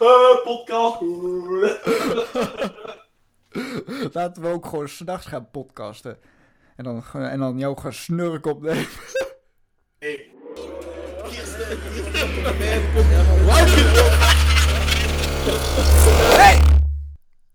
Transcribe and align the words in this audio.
Eh, 0.00 0.42
podcast. 0.44 1.00
Laten 4.14 4.42
we 4.42 4.48
ook 4.48 4.66
gewoon 4.66 4.88
s'nachts 4.88 5.26
gaan 5.26 5.50
podcasten. 5.50 6.18
En 6.76 6.84
dan, 6.84 7.04
en 7.12 7.38
dan 7.38 7.58
jou 7.58 7.78
gaan 7.78 7.92
snurk 7.92 8.46
opnemen. 8.46 8.86
Hey. 9.98 10.30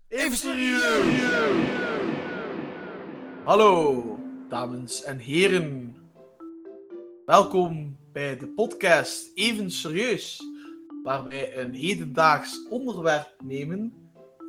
Even 0.08 0.36
serieus. 0.36 1.22
Hallo, 3.44 4.04
dames 4.48 5.02
en 5.02 5.18
heren. 5.18 5.96
Welkom 7.26 7.96
bij 8.12 8.38
de 8.38 8.48
podcast 8.48 9.30
Even 9.34 9.70
Serieus, 9.70 10.42
waar 11.06 11.28
wij 11.28 11.58
een 11.58 11.74
hedendaags 11.74 12.66
onderwerp 12.68 13.34
nemen 13.44 13.92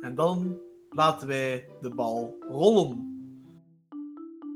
en 0.00 0.14
dan 0.14 0.58
laten 0.90 1.28
wij 1.28 1.68
de 1.80 1.94
bal 1.94 2.36
rollen. 2.50 3.16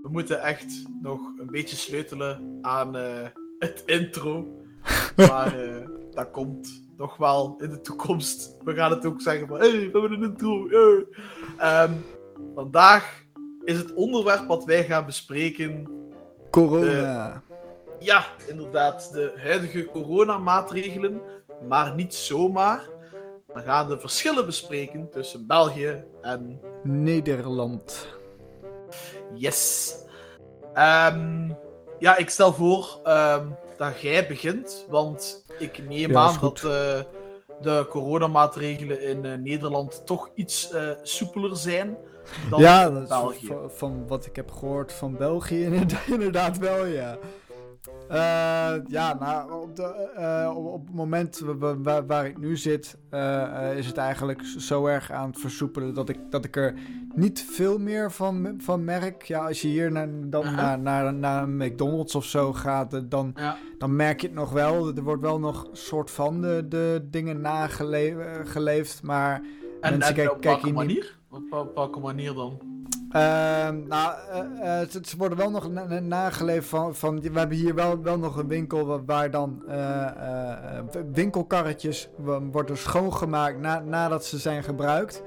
We 0.02 0.08
moeten 0.08 0.42
echt 0.42 0.84
nog 1.02 1.20
een 1.38 1.50
beetje 1.50 1.76
sleutelen 1.76 2.58
aan 2.62 2.96
eh, 2.96 3.26
het 3.58 3.82
intro, 3.86 4.46
maar 5.28 5.58
eh, 5.58 5.86
dat 6.10 6.30
komt 6.30 6.82
nog 6.96 7.16
wel 7.16 7.56
in 7.58 7.70
de 7.70 7.80
toekomst. 7.80 8.56
We 8.64 8.74
gaan 8.74 8.90
het 8.90 9.06
ook 9.06 9.20
zeggen 9.20 9.46
van, 9.46 9.58
hey, 9.58 9.70
we 9.70 10.00
hebben 10.00 10.12
een 10.12 10.22
intro. 10.22 10.68
Ehm, 11.58 11.92
vandaag 12.54 13.24
is 13.64 13.78
het 13.78 13.94
onderwerp 13.94 14.46
wat 14.46 14.64
wij 14.64 14.84
gaan 14.84 15.06
bespreken 15.06 15.88
Corona. 16.50 17.42
ja, 17.98 18.26
inderdaad, 18.48 19.12
de 19.12 19.32
huidige 19.36 19.84
coronamaatregelen, 19.84 21.20
maar 21.68 21.94
niet 21.94 22.14
zomaar. 22.14 22.88
We 23.54 23.60
gaan 23.60 23.88
de 23.88 24.00
verschillen 24.00 24.46
bespreken 24.46 25.10
tussen 25.10 25.46
België 25.46 26.04
en 26.22 26.60
Nederland. 26.82 28.08
yes. 29.34 29.96
Ehm, 30.74 31.50
ja, 31.98 32.16
ik 32.16 32.30
stel 32.30 32.52
voor 32.52 33.00
ehm, 33.04 33.46
dat 33.76 34.00
jij 34.00 34.26
begint, 34.26 34.86
want 34.88 35.44
ik 35.58 35.88
neem 35.88 36.10
Ja, 36.10 36.20
aan 36.20 36.36
dat 36.40 36.56
eh, 36.64 37.00
de 37.60 37.86
coronamaatregelen 37.88 39.02
in 39.02 39.24
eh, 39.24 39.38
Nederland 39.38 40.06
toch 40.06 40.30
iets 40.34 40.70
eh, 40.70 40.88
soepeler 41.02 41.56
zijn 41.56 41.96
dan 42.50 42.60
ja, 42.60 42.86
in 42.86 43.06
België. 43.08 43.46
van, 43.46 43.70
van 43.70 44.06
wat 44.06 44.26
ik 44.26 44.36
heb 44.36 44.50
gehoord 44.50 44.92
van 44.92 45.16
België 45.16 45.64
inderdaad, 45.68 46.06
inderdaad 46.06 46.58
wel, 46.58 46.84
ja. 46.84 47.18
Eh, 48.08 48.74
ja, 48.86 49.14
nou, 49.20 49.52
op, 49.62 49.76
de, 49.76 49.82
eh, 50.16 50.52
op, 50.56 50.64
op 50.66 50.86
het 50.86 50.94
moment 50.94 51.38
wa- 51.38 51.56
wa- 51.56 51.78
waar, 51.78 52.06
waar 52.06 52.26
ik 52.26 52.38
nu 52.38 52.56
zit, 52.56 52.98
eh, 53.10 53.76
is 53.76 53.86
het 53.86 53.96
eigenlijk 53.96 54.42
zo 54.58 54.86
erg 54.86 55.10
aan 55.10 55.26
het 55.30 55.38
versoepelen 55.40 55.94
dat 55.94 56.08
ik, 56.08 56.18
dat 56.30 56.44
ik 56.44 56.56
er 56.56 56.74
niet 57.14 57.42
veel 57.50 57.78
meer 57.78 58.12
van, 58.12 58.54
van 58.58 58.84
merk. 58.84 59.22
Ja, 59.22 59.46
als 59.46 59.62
je 59.62 59.68
hier 59.68 59.92
naar, 59.92 60.08
dan 60.24 60.54
naar, 60.54 60.78
naar, 60.78 61.14
naar 61.14 61.42
een 61.42 61.56
McDonald's 61.56 62.14
of 62.14 62.24
zo 62.24 62.52
gaat, 62.52 63.10
dan, 63.10 63.32
Ja. 63.34 63.56
dan 63.78 63.96
merk 63.96 64.20
je 64.20 64.26
het 64.26 64.36
nog 64.36 64.50
wel. 64.52 64.96
Er 64.96 65.02
wordt 65.02 65.22
wel 65.22 65.38
nog 65.38 65.68
soort 65.72 66.10
van 66.10 66.40
de, 66.40 66.64
de 66.68 67.06
dingen 67.10 67.40
nageleefd, 67.40 69.02
maar 69.02 69.34
En, 69.80 69.90
Mensen 69.90 70.08
en 70.08 70.14
kijken- 70.14 70.34
op 70.36 70.42
welke 70.44 70.64
niet- 70.66 70.74
manier? 70.74 71.18
Op 71.30 71.70
welke 71.74 72.00
manier 72.00 72.34
dan? 72.34 72.71
Ehm, 73.12 73.86
nou, 73.88 74.14
eh, 74.30 74.80
eh, 74.80 74.88
ze, 74.88 75.00
ze 75.02 75.16
worden 75.16 75.38
wel 75.38 75.50
nog 75.50 75.70
na- 75.70 75.84
na- 75.84 76.00
nageleefd 76.00 76.68
van, 76.68 76.94
van... 76.94 77.20
We 77.20 77.38
hebben 77.38 77.56
hier 77.56 77.74
wel, 77.74 78.02
wel 78.02 78.18
nog 78.18 78.36
een 78.36 78.48
winkel 78.48 78.86
wa- 78.86 79.04
waar 79.04 79.30
dan 79.30 79.62
eh, 79.68 80.78
winkelkarretjes 81.12 82.08
worden 82.50 82.78
schoongemaakt 82.78 83.58
na, 83.58 83.80
nadat 83.80 84.24
ze 84.24 84.38
zijn 84.38 84.62
gebruikt. 84.62 85.22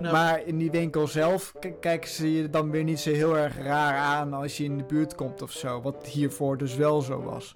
Maar 0.00 0.42
in 0.44 0.58
die 0.58 0.70
winkel 0.70 1.06
zelf 1.06 1.52
kijken 1.80 2.08
ze 2.10 2.32
je 2.34 2.50
dan 2.50 2.70
weer 2.70 2.84
niet 2.84 3.00
zo 3.00 3.10
heel 3.10 3.36
erg 3.36 3.58
raar 3.62 3.94
aan 3.96 4.32
als 4.32 4.56
je 4.56 4.64
in 4.64 4.76
de 4.78 4.84
buurt 4.84 5.14
komt 5.14 5.42
of 5.42 5.50
zo. 5.50 5.80
Wat 5.82 6.06
hiervoor 6.06 6.56
dus 6.56 6.74
wel 6.76 7.00
zo 7.00 7.22
was. 7.22 7.54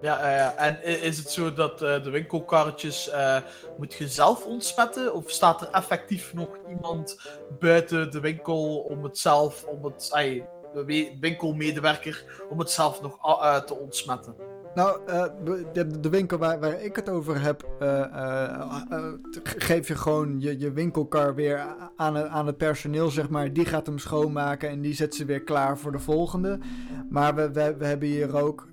Ja, 0.00 0.30
ja. 0.30 0.54
en 0.56 0.82
is 0.82 1.18
het 1.18 1.30
zo 1.30 1.52
dat 1.52 1.82
eh, 1.82 2.02
de 2.02 2.10
winkelkarretjes 2.10 3.08
eh, 3.08 3.36
moet 3.78 3.94
je 3.94 4.08
zelf 4.08 4.44
ontsmetten? 4.44 5.14
Of 5.14 5.30
staat 5.30 5.60
er 5.62 5.68
effectief 5.70 6.34
nog 6.34 6.48
iemand 6.68 7.20
buiten 7.58 8.10
de 8.10 8.20
winkel 8.20 8.78
om 8.78 9.02
het 9.04 9.18
zelf, 9.18 9.64
om 9.64 9.84
het, 9.84 10.08
de 10.72 10.84
we- 10.84 11.16
winkelmedewerker, 11.20 12.24
om 12.50 12.58
het 12.58 12.70
zelf 12.70 13.00
nog 13.00 13.18
eh, 13.42 13.56
te 13.56 13.74
ontsmetten? 13.74 14.34
Nou, 14.78 14.98
eh, 15.06 15.24
de, 15.72 16.00
de 16.00 16.08
winkel 16.08 16.38
waar, 16.38 16.60
waar 16.60 16.82
ik 16.82 16.96
het 16.96 17.08
over 17.08 17.40
heb, 17.40 17.68
eh, 17.80 18.00
eh, 18.00 19.12
geef 19.42 19.88
je 19.88 19.94
gewoon 19.94 20.40
je, 20.40 20.58
je 20.58 20.72
winkelkar 20.72 21.34
weer 21.34 21.60
aan, 21.96 22.14
het- 22.14 22.26
aan 22.26 22.46
het 22.46 22.56
personeel, 22.56 23.08
zeg 23.10 23.28
maar. 23.28 23.52
Die 23.52 23.64
gaat 23.64 23.86
hem 23.86 23.98
schoonmaken 23.98 24.68
en 24.68 24.80
die 24.80 24.94
zet 24.94 25.14
ze 25.14 25.24
weer 25.24 25.42
klaar 25.42 25.78
voor 25.78 25.92
de 25.92 25.98
volgende. 25.98 26.58
Maar 27.10 27.34
we, 27.34 27.52
we, 27.52 27.74
we 27.78 27.84
hebben 27.86 28.08
hier 28.08 28.36
ook 28.42 28.68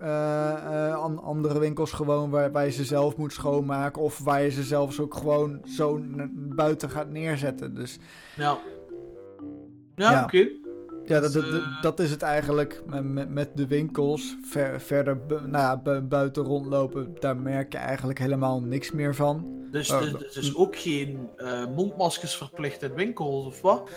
an- 0.95 1.23
andere 1.23 1.59
winkels 1.59 1.91
gewoon 1.91 2.29
waar, 2.29 2.51
waar 2.51 2.65
je 2.65 2.71
ze 2.71 2.83
zelf 2.85 3.17
moet 3.17 3.33
schoonmaken. 3.33 4.01
Of 4.01 4.19
waar 4.23 4.41
je 4.41 4.49
ze 4.49 4.63
zelfs 4.63 4.99
ook 4.99 5.13
gewoon 5.15 5.61
zo 5.63 5.99
buiten 6.35 6.89
gaat 6.89 7.09
neerzetten. 7.09 7.75
Dus 7.75 7.99
Ja. 8.35 8.57
Ja, 9.95 10.11
Ja. 10.11 10.23
oké. 10.23 10.47
Ja, 11.05 11.19
dat, 11.19 11.33
dat, 11.33 11.43
eh, 11.43 11.81
dat 11.81 11.99
is 11.99 12.11
het 12.11 12.21
eigenlijk 12.21 12.81
met- 12.85 13.29
met, 13.29 13.49
de 13.57 13.67
winkels. 13.67 14.35
Ver- 14.43 14.81
verder 14.81 15.17
nou 15.27 15.81
ja, 15.83 16.01
buiten 16.01 16.43
rondlopen, 16.43 17.15
daar 17.19 17.37
merk 17.37 17.71
je 17.71 17.77
eigenlijk 17.77 18.19
helemaal 18.19 18.61
niks 18.61 18.91
meer 18.91 19.15
van. 19.15 19.53
Dus 19.71 19.87
dus- 19.87 20.33
dus 20.33 20.55
ook 20.55 20.75
geen 20.77 21.29
eh, 21.37 21.65
mondmaskers 21.75 22.35
verplicht 22.35 22.81
in 22.83 22.93
winkels, 22.93 23.45
of 23.45 23.61
wat? 23.61 23.89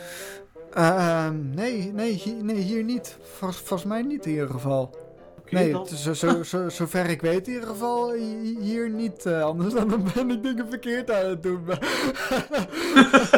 Ehm, 0.73 1.51
nee, 1.55 1.93
nee, 1.93 2.13
hier, 2.13 2.45
nee, 2.45 2.57
hier 2.57 2.85
niet. 2.85 3.17
Vol- 3.23 3.51
volgens 3.53 3.85
mij 3.89 4.03
niet 4.03 4.27
in 4.27 4.33
ieder 4.33 4.49
geval. 4.51 5.07
Nee, 5.51 5.77
zo, 5.95 6.15
zo, 6.15 6.43
zo, 6.43 6.69
zover 6.69 7.07
ik 7.11 7.21
weet 7.21 7.47
in 7.47 7.53
ieder 7.53 7.69
geval 7.69 8.13
hi- 8.13 8.59
hier 8.61 8.91
niet. 8.91 9.27
anders 9.27 9.75
dan 9.75 10.05
ben 10.15 10.31
ik 10.31 10.43
dingen 10.43 10.69
verkeerd 10.69 11.11
aan 11.11 11.29
het 11.29 11.43
doen. 11.43 11.61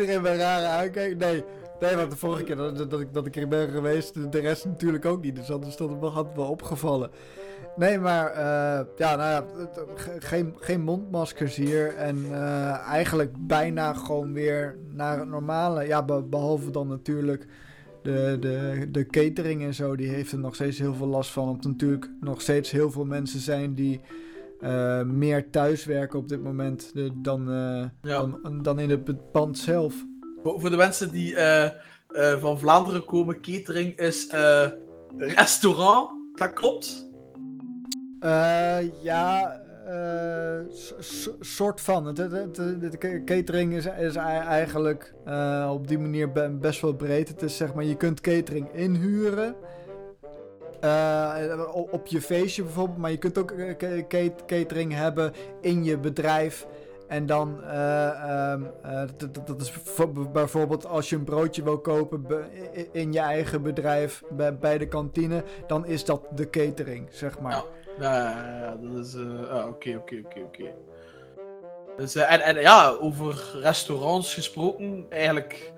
Iedereen 0.00 0.22
bij 0.22 0.36
rare 0.36 0.66
aankijken. 0.66 1.18
Nee, 1.18 1.44
nee, 1.80 1.96
want 1.96 2.10
de 2.10 2.16
vorige 2.16 2.42
keer 2.44 2.56
dat, 2.56 2.90
dat, 2.90 3.00
ik, 3.00 3.14
dat 3.14 3.26
ik 3.26 3.36
er 3.36 3.48
ben 3.48 3.68
geweest, 3.68 4.32
de- 4.32 4.38
rest 4.38 4.64
natuurlijk 4.64 5.04
ook 5.04 5.22
niet. 5.22 5.36
Dus 5.36 5.50
anders 5.50 5.78
het 5.78 6.00
me- 6.00 6.26
wel 6.34 6.48
opgevallen. 6.48 7.10
Nee, 7.76 7.98
maar 7.98 8.26
eh, 8.30 8.86
ja, 8.96 9.16
nou 9.16 9.30
ja, 9.30 9.44
geen, 10.18 10.54
geen 10.58 10.80
mondmaskers 10.80 11.56
hier. 11.56 11.94
En 11.94 12.24
eh, 12.32 12.78
eigenlijk 12.88 13.32
bijna 13.38 13.92
gewoon 13.94 14.32
weer 14.32 14.76
naar 14.92 15.18
het 15.18 15.28
normale. 15.28 15.86
Ja, 15.86 16.02
be- 16.04 16.22
behalve 16.22 16.70
dan 16.70 16.88
natuurlijk 16.88 17.46
de, 18.02 18.36
de, 18.40 18.86
de 18.90 19.06
catering 19.06 19.62
en 19.62 19.74
zo. 19.74 19.96
Die 19.96 20.08
heeft 20.08 20.32
er 20.32 20.38
nog 20.38 20.54
steeds 20.54 20.78
heel 20.78 20.94
veel 20.94 21.06
last 21.06 21.30
van. 21.30 21.48
Omdat 21.48 21.64
natuurlijk 21.64 22.10
nog 22.20 22.40
steeds 22.40 22.70
heel 22.70 22.90
veel 22.90 23.04
mensen 23.04 23.40
zijn 23.40 23.74
die 23.74 24.00
eh, 24.60 25.02
meer 25.02 25.50
thuiswerken 25.50 26.18
op 26.18 26.28
dit 26.28 26.42
moment 26.42 26.92
dan, 27.14 27.50
eh, 27.50 27.84
Ja. 28.10 28.26
dan, 28.42 28.62
dan 28.62 28.78
in 28.78 28.90
het 28.90 29.32
pand 29.32 29.58
zelf. 29.58 29.94
Voor, 30.42 30.60
voor 30.60 30.70
de 30.70 30.76
mensen 30.76 31.10
die 31.10 31.36
eh, 31.36 31.70
van 32.40 32.58
Vlaanderen 32.58 33.04
komen, 33.04 33.40
catering 33.40 33.98
is 33.98 34.28
restaurant. 35.16 36.10
Dat 36.34 36.52
klopt. 36.52 37.04
Ja, 39.02 39.60
so- 40.70 40.94
so- 41.00 41.36
soort 41.40 41.80
van. 41.80 42.14
De 42.14 43.22
catering 43.24 43.72
is, 43.74 43.86
is 43.98 44.16
ei- 44.16 44.46
eigenlijk 44.46 45.14
op 45.70 45.88
die 45.88 45.98
manier 45.98 46.32
be- 46.32 46.56
best 46.60 46.80
wel 46.80 46.92
breed. 46.94 47.28
Het 47.28 47.42
is 47.42 47.56
zeg 47.56 47.74
maar, 47.74 47.84
je 47.84 47.96
kunt 47.96 48.20
catering 48.20 48.72
inhuren. 48.72 49.54
Eh, 50.80 51.60
op, 51.90 52.06
je 52.06 52.20
feestje 52.20 52.62
bijvoorbeeld, 52.62 52.98
maar 52.98 53.10
je 53.10 53.16
kunt 53.16 53.38
ook 53.38 53.50
eh, 53.50 53.76
ca- 53.76 54.06
ca- 54.08 54.44
catering 54.46 54.92
hebben 54.94 55.32
in 55.60 55.84
je 55.84 55.98
bedrijf. 55.98 56.66
En 57.08 57.26
dan, 57.26 57.62
eh, 57.64 58.08
ehm, 58.08 58.62
eh, 58.82 59.02
dat- 59.16 59.46
dat- 59.46 59.60
is 59.60 59.72
bijvoorbeeld 60.32 60.86
als 60.86 61.10
je 61.10 61.16
een 61.16 61.24
broodje 61.24 61.62
wil 61.62 61.78
kopen 61.78 62.26
in 62.92 63.12
je 63.12 63.18
eigen 63.20 63.62
bedrijf 63.62 64.22
bij, 64.60 64.78
de 64.78 64.88
kantine, 64.88 65.44
dan 65.66 65.86
is 65.86 66.04
dat 66.04 66.20
de 66.34 66.50
catering, 66.50 67.08
zeg 67.10 67.40
maar. 67.40 67.62
Ja. 68.00 68.76
Dat 68.80 69.06
is. 69.06 69.14
Oké, 69.66 69.96
oké, 69.96 70.22
oké, 70.24 70.40
oké. 70.44 70.64
Dus, 71.96 72.14
en, 72.14 72.40
en 72.40 72.60
ja, 72.60 72.88
over 73.00 73.58
restaurants 73.60 74.34
gesproken, 74.34 75.06
eigenlijk. 75.08 75.72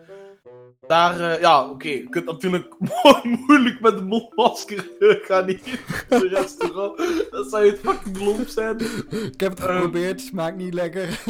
Daar, 0.88 1.20
eh, 1.20 1.40
ja, 1.40 1.69
oké, 1.69 1.88
je 1.88 2.08
kunt 2.08 2.25
natuurlijk 2.25 2.75
mo- 3.02 3.20
moeilijk 3.46 3.81
met 3.81 3.94
een 3.94 4.06
mondmasker 4.06 4.90
eh, 4.99 5.17
gaan 5.26 5.44
eten 5.44 5.73
in 6.11 6.19
restaurant. 6.20 6.96
Dat 7.31 7.50
zou 7.50 7.64
je 7.64 7.70
het 7.70 7.81
fucking 7.81 8.19
lomp 8.19 8.49
zijn. 8.49 8.79
Ik 9.11 9.40
heb 9.40 9.50
het 9.50 9.61
Ehm. 9.61 9.73
geprobeerd, 9.75 10.20
smaakt 10.20 10.56
niet 10.56 10.75
lekker. 10.75 11.08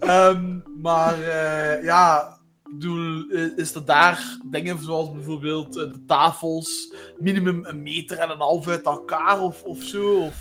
Ehm, 0.00 0.58
maar 0.82 1.22
eh, 1.22 1.84
ja, 1.84 2.36
bedoel, 2.70 3.28
eh, 3.30 3.56
is 3.58 3.74
er 3.74 3.84
daar 3.84 4.38
dingen 4.50 4.78
zoals 4.82 5.12
bijvoorbeeld 5.12 5.72
de 5.72 6.04
tafels 6.06 6.94
minimum 7.18 7.64
een 7.64 7.82
meter 7.82 8.18
en 8.18 8.30
een 8.30 8.38
half 8.38 8.68
uit 8.68 8.82
elkaar 8.84 9.40
of, 9.40 9.62
of 9.62 9.82
zo? 9.82 10.20
Of, 10.20 10.34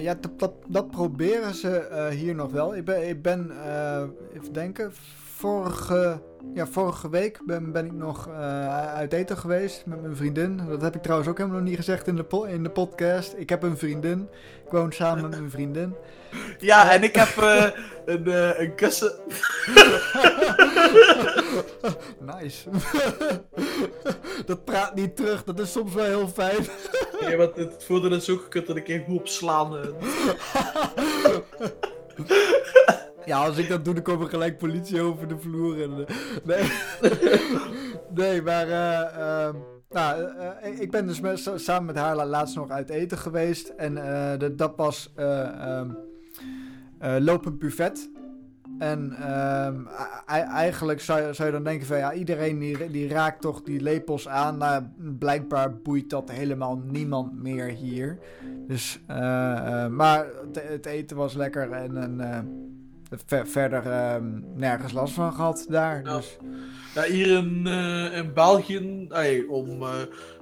ja, 0.00 0.14
dat, 0.20 0.38
dat, 0.38 0.52
dat 0.66 0.90
proberen 0.90 1.54
ze 1.54 2.08
hier 2.14 2.34
nog 2.34 2.50
wel. 2.52 2.76
Ik 2.76 2.84
ben, 2.84 3.08
ik 3.08 3.22
ben 3.22 3.50
even 4.34 4.52
denken, 4.52 4.92
vorige, 5.36 6.20
ja, 6.54 6.66
vorige 6.66 7.10
week 7.10 7.40
ben, 7.46 7.72
ben 7.72 7.84
ik 7.84 7.92
nog 7.92 8.28
eh, 8.28 8.94
uit 8.94 9.12
eten 9.12 9.36
geweest 9.36 9.86
met 9.86 10.02
mijn 10.02 10.16
vriendin. 10.16 10.60
Dat 10.68 10.82
heb 10.82 10.94
ik 10.94 11.02
trouwens 11.02 11.30
ook 11.30 11.38
helemaal 11.38 11.58
nog 11.58 11.68
niet 11.68 11.76
gezegd 11.76 12.06
in 12.06 12.16
de, 12.16 12.24
po- 12.24 12.44
in 12.44 12.62
de 12.62 12.70
podcast. 12.70 13.34
Ik 13.36 13.48
heb 13.48 13.62
een 13.62 13.78
vriendin. 13.78 14.28
Ik 14.64 14.70
woon 14.70 14.92
samen 14.92 15.22
met 15.22 15.38
mijn 15.38 15.50
vriendin. 15.50 15.94
Ja, 16.58 16.92
en 16.92 17.02
ik 17.02 17.14
heb 17.14 17.36
eh, 17.36 17.66
een, 18.04 18.26
eh, 18.26 18.60
een 18.60 18.74
kussen. 18.74 19.12
nice. 22.34 22.68
dat 24.46 24.64
praat 24.64 24.94
niet 24.94 25.16
terug, 25.16 25.44
dat 25.44 25.58
is 25.58 25.72
soms 25.72 25.94
wel 25.94 26.04
heel 26.04 26.28
fijn. 26.28 26.66
Nee, 27.20 27.36
want 27.36 27.56
het 27.56 27.84
voordeel 27.84 28.12
is 28.12 28.30
ook, 28.30 28.42
je 28.42 28.48
kunt 28.48 28.68
er 28.68 28.76
een 28.76 28.82
keer 28.82 29.02
goed 29.06 29.18
op 29.18 29.28
slaan. 29.28 29.76
Ja, 33.26 33.44
als 33.44 33.56
ik 33.56 33.68
dat 33.68 33.84
doe, 33.84 33.94
dan 33.94 34.02
komt 34.02 34.20
er 34.22 34.28
gelijk 34.28 34.58
politie 34.58 35.00
over 35.00 35.28
de 35.28 35.38
vloer. 35.38 35.82
En, 35.82 36.06
eh, 36.06 36.16
nee. 36.44 36.70
nee, 38.14 38.42
maar. 38.42 38.68
eh, 38.68 39.16
ehm, 39.46 39.54
nou, 39.90 40.22
eh, 40.60 40.80
ik 40.80 40.90
ben 40.90 41.06
dus 41.06 41.20
met- 41.20 41.38
sa- 41.38 41.58
samen 41.58 41.84
met 41.86 41.96
haar 41.96 42.16
la- 42.16 42.26
laatst 42.26 42.56
nog 42.56 42.70
uit 42.70 42.90
eten 42.90 43.18
geweest. 43.18 43.68
En 43.68 43.94
de- 44.38 44.54
dat 44.56 44.72
was 44.76 45.12
eh, 45.16 45.80
lopend 47.18 47.58
buffet. 47.58 48.10
En 48.78 49.12
ehm, 49.12 49.74
eigenlijk 50.26 51.00
zou 51.00 51.22
je, 51.26 51.32
zou 51.32 51.48
je 51.48 51.54
dan 51.54 51.64
denken 51.64 51.86
van 51.86 51.96
ja, 51.98 52.12
iedereen 52.12 52.58
die, 52.58 52.90
die 52.90 53.08
raakt 53.08 53.40
toch 53.40 53.62
die 53.62 53.80
lepels 53.80 54.28
aan. 54.28 54.58
Nou, 54.58 54.82
blijkbaar 55.18 55.76
boeit 55.76 56.10
dat 56.10 56.30
helemaal 56.30 56.76
niemand 56.84 57.42
meer 57.42 57.64
hier. 57.66 58.18
Dus, 58.66 59.00
maar 59.90 60.26
het, 60.52 60.86
eten 60.86 61.16
was 61.16 61.34
lekker 61.34 61.70
en, 61.72 61.96
en 61.96 62.20
ver- 63.26 63.46
verder 63.46 63.86
ehm, 63.92 64.40
nergens 64.54 64.92
last 64.92 65.14
van 65.14 65.32
gehad 65.32 65.66
daar. 65.68 66.02
Ja. 66.04 66.16
Dus, 66.16 66.36
Ja, 66.94 67.02
hier 67.02 67.26
in, 67.36 67.66
eh, 67.66 68.16
in 68.16 68.32
België, 68.34 69.44
om 69.48 69.82
eh, 69.82 69.92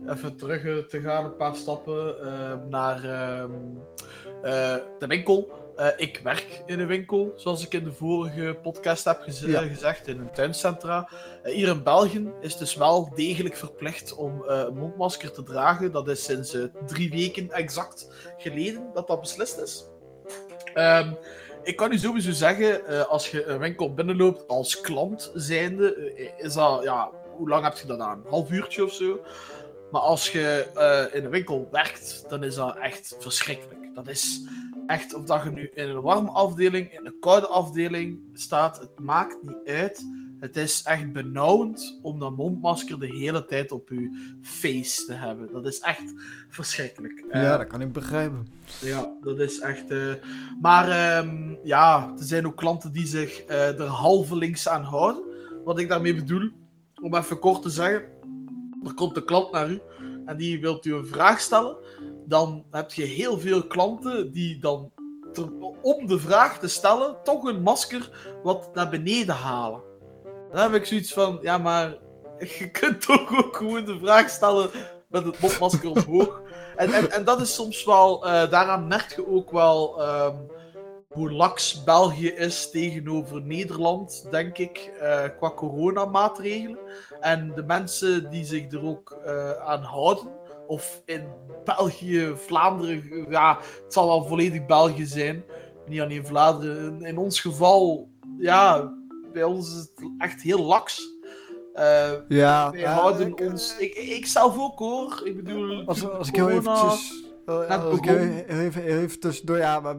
even 0.09 0.37
terug 0.37 0.65
eh, 0.65 0.77
te 0.77 1.01
gaan, 1.01 1.25
een 1.25 1.37
paar 1.37 1.55
stappen 1.57 2.15
eh, 2.27 2.53
naar 2.69 3.05
ehm, 3.05 3.51
eh, 4.43 4.77
de 4.99 5.07
winkel. 5.07 5.63
Ik 5.97 6.21
werk 6.25 6.63
in 6.67 6.81
een 6.81 6.87
winkel, 6.87 7.33
zoals 7.37 7.65
ik 7.65 7.75
in 7.75 7.85
de 7.85 7.93
vorige 7.93 8.59
podcast 8.63 9.05
heb 9.05 9.23
Ja. 9.27 9.61
gezegd, 9.63 10.07
in 10.07 10.19
een 10.19 10.31
tuincentra. 10.33 11.09
Hier 11.43 11.69
in 11.69 11.83
België 11.83 12.33
is 12.41 12.51
het 12.51 12.59
dus 12.59 12.75
wel 12.75 13.13
degelijk 13.15 13.57
verplicht 13.57 14.15
om 14.15 14.45
eh, 14.45 14.59
een 14.69 14.77
mondmasker 14.77 15.33
te 15.33 15.43
dragen. 15.43 15.93
Dat 15.93 16.09
is 16.09 16.25
sinds 16.25 16.57
drie 16.87 17.11
weken 17.11 17.51
exact 17.51 18.09
geleden 18.39 18.83
dat 18.93 19.07
dat 19.07 19.21
beslist 19.21 19.59
is. 19.61 19.85
Ehm, 20.75 21.13
ik 21.65 21.77
kan 21.77 21.93
u 21.93 21.99
sowieso 21.99 22.33
zeggen, 22.33 22.87
eh, 22.87 23.07
als 23.07 23.31
je 23.31 23.45
een 23.47 23.59
winkel 23.59 23.95
binnenloopt 23.95 24.49
als 24.49 24.81
klant 24.81 25.31
zijnde, 25.35 25.95
eh, 25.95 26.45
is 26.45 26.55
dat, 26.55 26.83
ja, 26.83 27.11
hoe 27.37 27.49
lang 27.49 27.65
heb 27.65 27.77
je 27.77 27.87
dat 27.87 28.01
aan? 28.01 28.19
Een 28.25 28.31
half 28.31 28.51
uurtje 28.51 28.85
of 28.85 28.93
zo? 28.93 29.21
Maar 29.91 30.01
als 30.01 30.33
je 30.33 30.71
eh, 30.75 31.19
in 31.19 31.25
een 31.25 31.31
winkel 31.31 31.69
werkt, 31.71 32.25
dan 32.29 32.45
is 32.45 32.55
dat 32.55 32.77
echt 32.77 33.17
verschrikkelijk. 33.19 33.95
Dat 33.95 34.09
is 34.09 34.41
echt, 34.87 35.15
of 35.15 35.25
dat 35.25 35.43
je 35.43 35.51
nu 35.51 35.71
in 35.75 35.89
een 35.89 36.01
warme 36.01 36.31
afdeling, 36.31 36.93
in 36.99 37.07
een 37.07 37.17
koude 37.21 37.47
afdeling 37.47 38.21
staat, 38.33 38.79
het 38.79 38.99
maakt 38.99 39.37
niet 39.43 39.69
uit. 39.69 40.05
Het 40.45 40.57
is 40.57 40.83
echt 40.83 41.13
benauwend 41.13 41.99
om 42.03 42.19
dat 42.19 42.37
mondmasker 42.37 42.99
de 43.01 43.07
hele 43.07 43.45
tijd 43.45 43.73
op 43.73 43.89
je 43.89 44.37
face 44.43 45.05
te 45.07 45.13
hebben. 45.13 45.53
Dat 45.53 45.67
is 45.67 45.81
echt 45.81 46.13
verschrikkelijk. 46.49 47.25
Eh, 47.31 47.43
ja, 47.43 47.57
dat 47.57 47.67
kan 47.67 47.81
ik 47.81 47.93
begrijpen. 47.93 48.47
ja, 48.81 49.13
dat 49.21 49.39
is 49.41 49.61
echt. 49.61 49.91
eh, 49.91 50.13
Maar 50.61 50.89
ehm, 50.89 51.55
ja, 51.63 52.13
er 52.19 52.25
zijn 52.25 52.47
ook 52.47 52.57
klanten 52.57 52.93
die 52.93 53.07
zich 53.07 53.41
eh 53.41 53.81
er 53.81 53.87
halvelings 53.87 54.69
aan 54.69 54.83
houden. 54.83 55.23
Wat 55.65 55.79
ik 55.79 55.89
daarmee 55.89 56.15
bedoel, 56.15 56.51
om 57.03 57.15
even 57.15 57.39
kort 57.39 57.63
te 57.63 57.71
zeggen: 57.71 58.03
er 58.85 58.95
komt 58.95 59.17
een 59.17 59.25
klant 59.25 59.53
naar 59.53 59.71
u 59.71 59.81
en 60.27 60.37
die 60.37 60.61
wilt 60.61 60.85
u 60.87 60.95
een 60.95 61.07
vraag 61.07 61.41
stellen. 61.41 61.77
Dan 62.27 62.65
heb 62.71 62.93
je 62.93 63.05
heel 63.05 63.39
veel 63.39 63.67
klanten 63.67 64.33
die 64.33 64.59
dan 64.61 64.91
ter- 65.33 65.53
om 65.83 66.07
de 66.07 66.19
vraag 66.19 66.59
te 66.59 66.69
stellen 66.69 67.17
toch 67.23 67.45
een 67.45 67.63
masker 67.63 68.11
wat 68.43 68.75
naar 68.75 68.89
beneden 68.91 69.35
halen. 69.35 69.83
Dan 70.55 70.63
heb 70.63 70.75
ik 70.75 70.87
zoiets 70.87 71.13
van: 71.13 71.39
ja, 71.43 71.59
maar 71.59 71.95
je 72.59 72.71
kunt 72.71 73.01
toch 73.01 73.45
ook 73.45 73.57
gewoon 73.57 73.85
de 73.85 73.99
vraag 73.99 74.29
stellen 74.29 74.71
met 75.09 75.25
het 75.25 75.41
mondmasker 75.41 75.91
omhoog. 75.91 76.43
En, 76.77 77.11
en, 77.11 77.25
dat 77.25 77.41
is 77.41 77.55
soms 77.55 77.85
wel, 77.85 78.27
eh, 78.27 78.51
daaraan 78.51 78.87
merk 78.87 79.15
je 79.15 79.29
ook 79.29 79.51
wel 79.51 80.03
ehm, 80.03 80.37
hoe 81.09 81.33
laks 81.33 81.85
België 81.85 82.29
is 82.29 82.71
tegenover 82.71 83.43
Nederland, 83.43 84.27
denk 84.31 84.59
ik, 84.59 84.91
eh, 85.01 85.23
qua 85.39 85.51
coronamaatregelen. 85.51 86.79
En 87.21 87.53
de 87.55 87.63
mensen 87.63 88.31
die 88.31 88.45
zich 88.45 88.73
er 88.73 88.85
ook 88.85 89.19
eh, 89.25 89.51
aan 89.51 89.83
houden, 89.83 90.29
of 90.67 91.03
in 91.05 91.27
België, 91.65 92.33
Vlaanderen, 92.37 93.27
ja, 93.29 93.59
het 93.85 93.93
zal 93.93 94.07
wel 94.07 94.25
volledig 94.25 94.67
België 94.67 95.07
zijn, 95.07 95.45
niet 95.87 96.01
alleen 96.01 96.27
Vlaanderen. 96.27 96.85
In, 96.85 97.07
in 97.07 97.19
ons 97.19 97.41
geval, 97.41 98.09
ja, 98.39 98.93
bij 99.35 99.43
ons 99.45 99.69
is 99.75 99.79
het 99.81 99.91
echt 100.19 100.43
heel 100.43 100.63
laks. 100.63 101.13
Eh, 101.75 102.11
Ja, 102.29 102.71
wij 102.71 102.81
ja, 102.81 102.93
houden 102.93 103.27
ik- 103.29 103.41
ons. 103.41 103.77
Ik, 103.79 103.95
ik 103.95 104.27
zelf 104.27 104.59
ook 104.59 104.79
hoor. 104.79 105.21
Ik 105.25 105.37
bedoel. 105.45 105.87
Als, 105.87 106.09
als 106.09 106.29
ik 106.29 106.37
heel 106.37 106.51
eventjes... 106.51 107.25
eh, 107.47 107.85
Als 107.85 107.99
ik 107.99 108.07
even, 108.49 108.83
even 108.83 109.21
tussendoor... 109.21 109.57
Ja, 109.57 109.81
maar, 109.81 109.97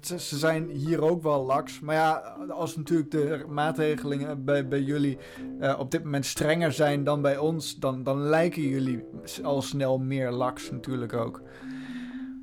ze 0.00 0.38
zijn 0.38 0.68
hier 0.68 1.02
ook 1.02 1.22
wel 1.22 1.44
laks. 1.44 1.80
Maar 1.80 1.94
ja, 1.94 2.36
als 2.48 2.76
natuurlijk 2.76 3.10
de 3.10 3.44
maatregelingen 3.48 4.44
bij, 4.44 4.68
bij 4.68 4.80
jullie 4.80 5.18
eh, 5.60 5.78
op 5.78 5.90
dit 5.90 6.04
moment 6.04 6.26
strenger 6.26 6.72
zijn 6.72 7.04
dan 7.04 7.22
bij 7.22 7.38
ons... 7.38 7.76
Dan, 7.76 8.02
dan 8.02 8.20
lijken 8.20 8.62
jullie 8.62 9.04
al 9.42 9.62
snel 9.62 9.98
meer 9.98 10.30
laks 10.30 10.70
natuurlijk 10.70 11.12
ook. 11.12 11.40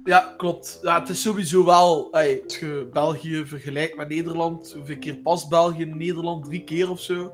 Ja, 0.04 0.34
klopt. 0.38 0.80
Ja, 0.82 1.00
het 1.00 1.10
is 1.10 1.22
sowieso 1.22 1.66
wel. 1.66 2.14
als 2.14 2.58
je 2.60 2.90
België 2.94 3.46
vergelijkt 3.46 3.96
met 3.96 4.10
Nederland. 4.10 4.74
Hoeveel 4.74 4.98
keer 4.98 5.16
past 5.18 5.50
België 5.50 5.82
in 5.82 5.98
Nederland? 5.98 6.46
Drie 6.46 6.64
keer 6.64 6.90
of 6.90 7.00
zo. 7.00 7.34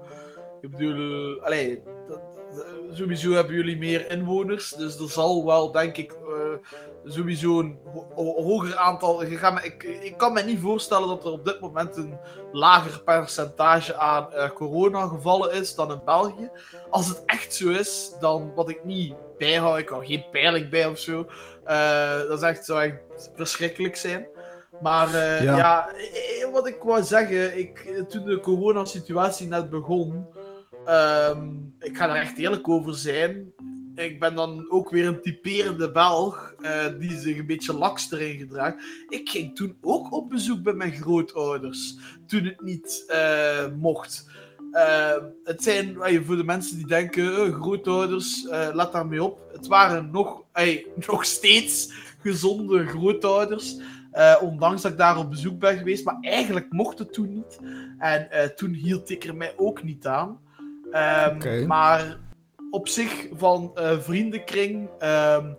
Ik 0.62 0.72
bedoel, 0.72 1.42
eh, 1.44 1.78
sowieso 2.92 3.32
hebben 3.32 3.56
jullie 3.56 3.78
meer 3.78 4.12
inwoners. 4.12 4.70
Dus 4.72 5.00
er 5.00 5.10
zal 5.10 5.46
wel, 5.46 5.72
denk 5.72 5.98
ik, 5.98 6.12
eh, 6.12 6.72
sowieso 7.06 7.60
een 7.60 7.80
ho- 7.94 8.08
ho- 8.16 8.44
hoger 8.44 8.76
aantal. 8.76 9.20
Me, 9.20 9.60
ik, 9.64 9.84
ik 9.84 10.18
kan 10.18 10.34
me 10.34 10.42
niet 10.42 10.60
voorstellen 10.60 11.08
dat 11.08 11.26
er 11.26 11.32
op 11.32 11.46
dit 11.46 11.60
moment 11.60 11.98
een 11.98 12.18
lager 12.52 13.02
percentage 13.04 13.96
aan 13.96 14.34
eh 14.34 14.50
coronagevallen 14.50 15.52
is 15.54 15.76
dan 15.76 15.92
in 15.92 16.02
België. 16.06 16.50
Als 16.90 17.08
het 17.08 17.24
echt 17.26 17.54
zo 17.56 17.70
is, 17.70 18.12
dan 18.20 18.52
wat 18.56 18.70
ik 18.70 18.84
niet 18.84 19.14
bijhoud, 19.38 19.78
ik 19.78 19.90
hou 19.90 20.06
geen 20.06 20.26
peiling 20.32 20.70
bij 20.70 20.86
of 20.88 21.00
zo. 21.00 21.28
eh, 21.64 22.18
dat 22.28 22.42
is 22.42 22.48
echt, 22.50 22.66
zou 22.66 22.82
echt 22.82 23.32
verschrikkelijk 23.36 23.96
zijn. 23.96 24.28
Maar 24.82 25.10
Ja. 25.44 25.58
ja, 25.58 25.90
wat 26.52 26.68
ik 26.68 26.82
wou 26.84 27.04
zeggen, 27.04 27.58
ik, 27.58 28.04
toen 28.10 28.26
de 28.26 28.40
coronasituatie 28.40 29.48
net 29.48 29.70
begon, 29.70 30.28
ehm, 30.86 31.48
ik 31.80 31.98
ga 31.98 32.10
er 32.10 32.22
echt 32.22 32.38
eerlijk 32.38 32.70
over 32.70 32.96
zijn. 32.96 33.54
Ik 33.96 34.20
ben 34.20 34.36
dan 34.36 34.66
ook 34.70 34.90
weer 34.90 35.08
een 35.08 35.22
typerende 35.22 35.92
Belg 35.92 36.56
eh, 36.62 36.86
die 37.00 37.20
zich 37.20 37.38
een 37.38 37.46
beetje 37.46 37.74
laks 37.74 38.12
erin 38.12 38.38
gedraagt. 38.38 38.84
Ik 39.10 39.30
ging 39.30 39.56
toen 39.56 39.78
ook 39.82 40.12
op 40.12 40.30
bezoek 40.30 40.64
bij 40.64 40.74
mijn 40.74 40.92
grootouders, 40.92 41.98
toen 42.28 42.44
het 42.44 42.62
niet 42.62 43.04
eh, 43.08 43.68
mocht. 43.78 44.30
Eh, 44.72 45.16
het 45.44 45.64
zijn, 45.64 46.02
eh, 46.02 46.22
voor 46.26 46.36
de 46.36 46.44
mensen 46.44 46.78
die 46.78 46.88
denken, 46.88 47.54
grootouders, 47.54 48.48
let 48.74 48.92
daarmee 48.92 49.24
op. 49.24 49.40
Het 49.52 49.68
waren 49.68 50.12
nog, 50.12 50.44
nog 51.08 51.26
steeds 51.26 51.94
gezonde 52.20 52.86
grootouders. 52.86 53.78
ondanks 54.42 54.82
dat 54.82 54.92
ik 54.92 54.98
daar 54.98 55.18
op 55.18 55.30
bezoek 55.30 55.60
ben 55.60 55.78
geweest. 55.78 56.06
Maar 56.06 56.18
eigenlijk 56.22 56.72
mocht 56.72 57.00
het 57.00 57.14
toen 57.14 57.34
niet. 57.34 57.60
En 57.98 58.56
toen 58.56 58.74
hield 58.74 59.10
ik 59.10 59.24
er 59.24 59.36
mij 59.36 59.54
ook 59.58 59.84
niet 59.84 60.08
aan. 60.08 60.40
Ehm. 60.96 61.68
Maar 61.68 62.18
op 62.72 62.88
zich 62.88 63.28
van 63.34 63.72
eh, 63.76 64.00
vriendenkring. 64.00 64.90
ehm, 65.00 65.54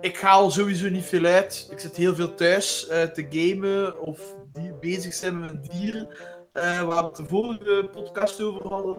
ik 0.00 0.16
ga 0.16 0.30
al 0.30 0.50
sowieso 0.50 0.88
niet 0.88 1.04
veel 1.04 1.24
uit. 1.24 1.68
Ik 1.70 1.78
zit 1.78 1.96
heel 1.96 2.14
veel 2.14 2.34
thuis 2.34 2.86
eh, 2.88 3.02
te 3.02 3.26
gamen 3.30 4.00
of 4.00 4.20
die 4.52 4.72
bezig 4.80 5.14
zijn 5.14 5.40
met 5.40 5.70
dieren. 5.70 6.08
eh, 6.52 6.82
waar 6.82 7.00
we 7.00 7.06
het 7.06 7.16
de 7.16 7.24
vorige 7.24 7.88
podcast 7.92 8.42
over 8.42 8.68
hadden. 8.68 8.96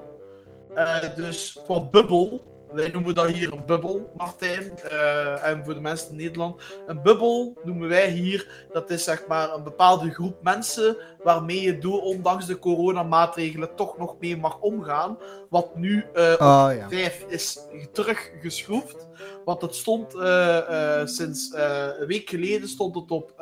Eh, 0.75 1.15
dus 1.15 1.59
qua 1.65 1.81
bubbel 1.81 2.41
wij 2.71 2.89
noemen 2.89 3.15
dat 3.15 3.29
hier 3.29 3.53
een 3.53 3.65
bubbel, 3.65 4.11
Martijn. 4.17 4.79
Eh, 4.79 5.47
en 5.47 5.63
voor 5.65 5.73
de 5.73 5.81
mensen 5.81 6.09
in 6.09 6.15
Nederland, 6.15 6.61
een 6.87 7.01
bubbel 7.01 7.57
noemen 7.63 7.89
wij 7.89 8.09
hier, 8.09 8.65
dat 8.71 8.89
is 8.89 9.03
zeg 9.03 9.27
maar 9.27 9.53
een 9.53 9.63
bepaalde 9.63 10.09
groep 10.09 10.43
mensen 10.43 10.97
waarmee 11.23 11.61
je 11.61 11.77
door, 11.77 12.01
ondanks 12.01 12.45
de 12.45 12.59
coronamaatregelen, 12.59 13.75
toch 13.75 13.97
nog 13.97 14.15
mee 14.19 14.37
mag 14.37 14.59
omgaan. 14.59 15.17
Wat 15.49 15.75
nu 15.75 16.05
uh, 16.15 16.31
oh, 16.31 16.69
ja. 16.77 16.89
5 16.89 17.25
is 17.27 17.59
teruggeschroefd. 17.91 19.07
Want 19.45 19.61
het 19.61 19.75
stond 19.75 20.15
uh, 20.15 21.05
sinds 21.05 21.53
een 21.99 22.07
week 22.07 22.29
geleden 22.29 22.67
stond 22.67 22.95
het 22.95 23.11
op 23.11 23.33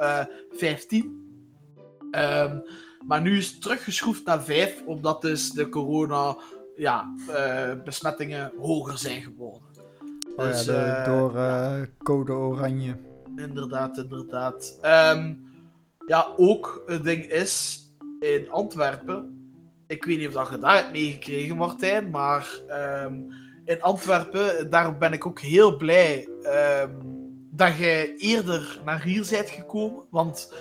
15. 0.52 1.26
Um, 2.12 2.64
maar 3.08 3.22
nu 3.22 3.38
is 3.38 3.52
het 3.52 3.62
teruggeschroefd 3.62 4.26
naar 4.26 4.44
5, 4.44 4.84
omdat 4.86 5.22
dus 5.22 5.52
de 5.52 5.70
corona 5.70 6.38
ja, 6.78 7.14
uh, 7.30 7.84
besmettingen 7.84 8.52
hoger 8.60 8.98
zijn 8.98 9.22
geworden. 9.22 9.62
Oh 10.36 10.46
dus, 10.46 10.66
ja, 10.66 11.04
door 11.06 11.36
uh, 11.36 11.82
code 12.04 12.32
oranje. 12.32 12.96
Inderdaad, 13.36 13.98
inderdaad. 13.98 14.80
Um, 15.16 15.46
ja, 16.06 16.28
ook 16.38 16.84
een 16.86 17.04
ding 17.04 17.26
is, 17.26 17.82
in 18.20 18.50
Antwerpen, 18.50 19.52
ik 19.88 20.06
weet 20.06 20.18
niet 20.18 20.28
of 20.28 20.34
dat 20.34 20.50
je 20.50 20.60
daar 20.60 20.76
hebt 20.76 20.92
meegekregen, 20.92 21.56
Martijn, 21.56 22.10
maar 22.10 22.60
um, 23.06 23.28
in 23.66 23.82
Antwerpen, 23.82 24.70
daar 24.70 24.98
ben 24.98 25.14
ik 25.14 25.26
ook 25.26 25.40
heel 25.40 25.78
blij 25.78 26.28
um, 26.82 27.16
dat 27.52 27.78
jij 27.78 28.16
eerder 28.16 28.82
naar 28.86 29.04
hier 29.04 29.28
bent 29.30 29.50
gekomen. 29.50 30.04
Want 30.10 30.54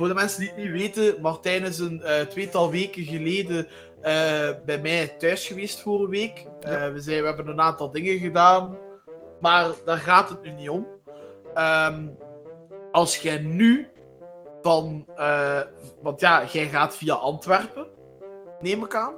voor 0.00 0.08
de 0.08 0.14
mensen 0.14 0.40
die 0.40 0.48
het 0.48 0.56
niet 0.56 0.70
weten, 0.70 1.20
Martijn 1.20 1.64
is 1.64 1.78
een 1.78 2.02
uh, 2.04 2.20
tweetal 2.20 2.70
weken 2.70 3.04
geleden 3.04 3.66
uh, 3.66 4.50
bij 4.64 4.78
mij 4.82 5.08
thuis 5.08 5.46
geweest 5.46 5.80
voor 5.80 6.00
een 6.00 6.10
week. 6.10 6.46
Uh, 6.66 6.92
we, 6.92 7.00
zijn, 7.00 7.20
we 7.20 7.26
hebben 7.26 7.48
een 7.48 7.60
aantal 7.60 7.90
dingen 7.90 8.18
gedaan, 8.18 8.78
maar 9.40 9.70
daar 9.84 9.96
gaat 9.96 10.28
het 10.28 10.42
nu 10.42 10.50
niet 10.50 10.68
om. 10.68 10.86
Um, 11.54 12.16
als 12.92 13.18
jij 13.18 13.38
nu 13.38 13.88
van, 14.62 15.06
want 16.02 16.20
ja, 16.20 16.44
jij 16.44 16.68
gaat 16.68 16.96
via 16.96 17.14
Antwerpen, 17.14 17.86
neem 18.60 18.84
ik 18.84 18.94
aan. 18.94 19.14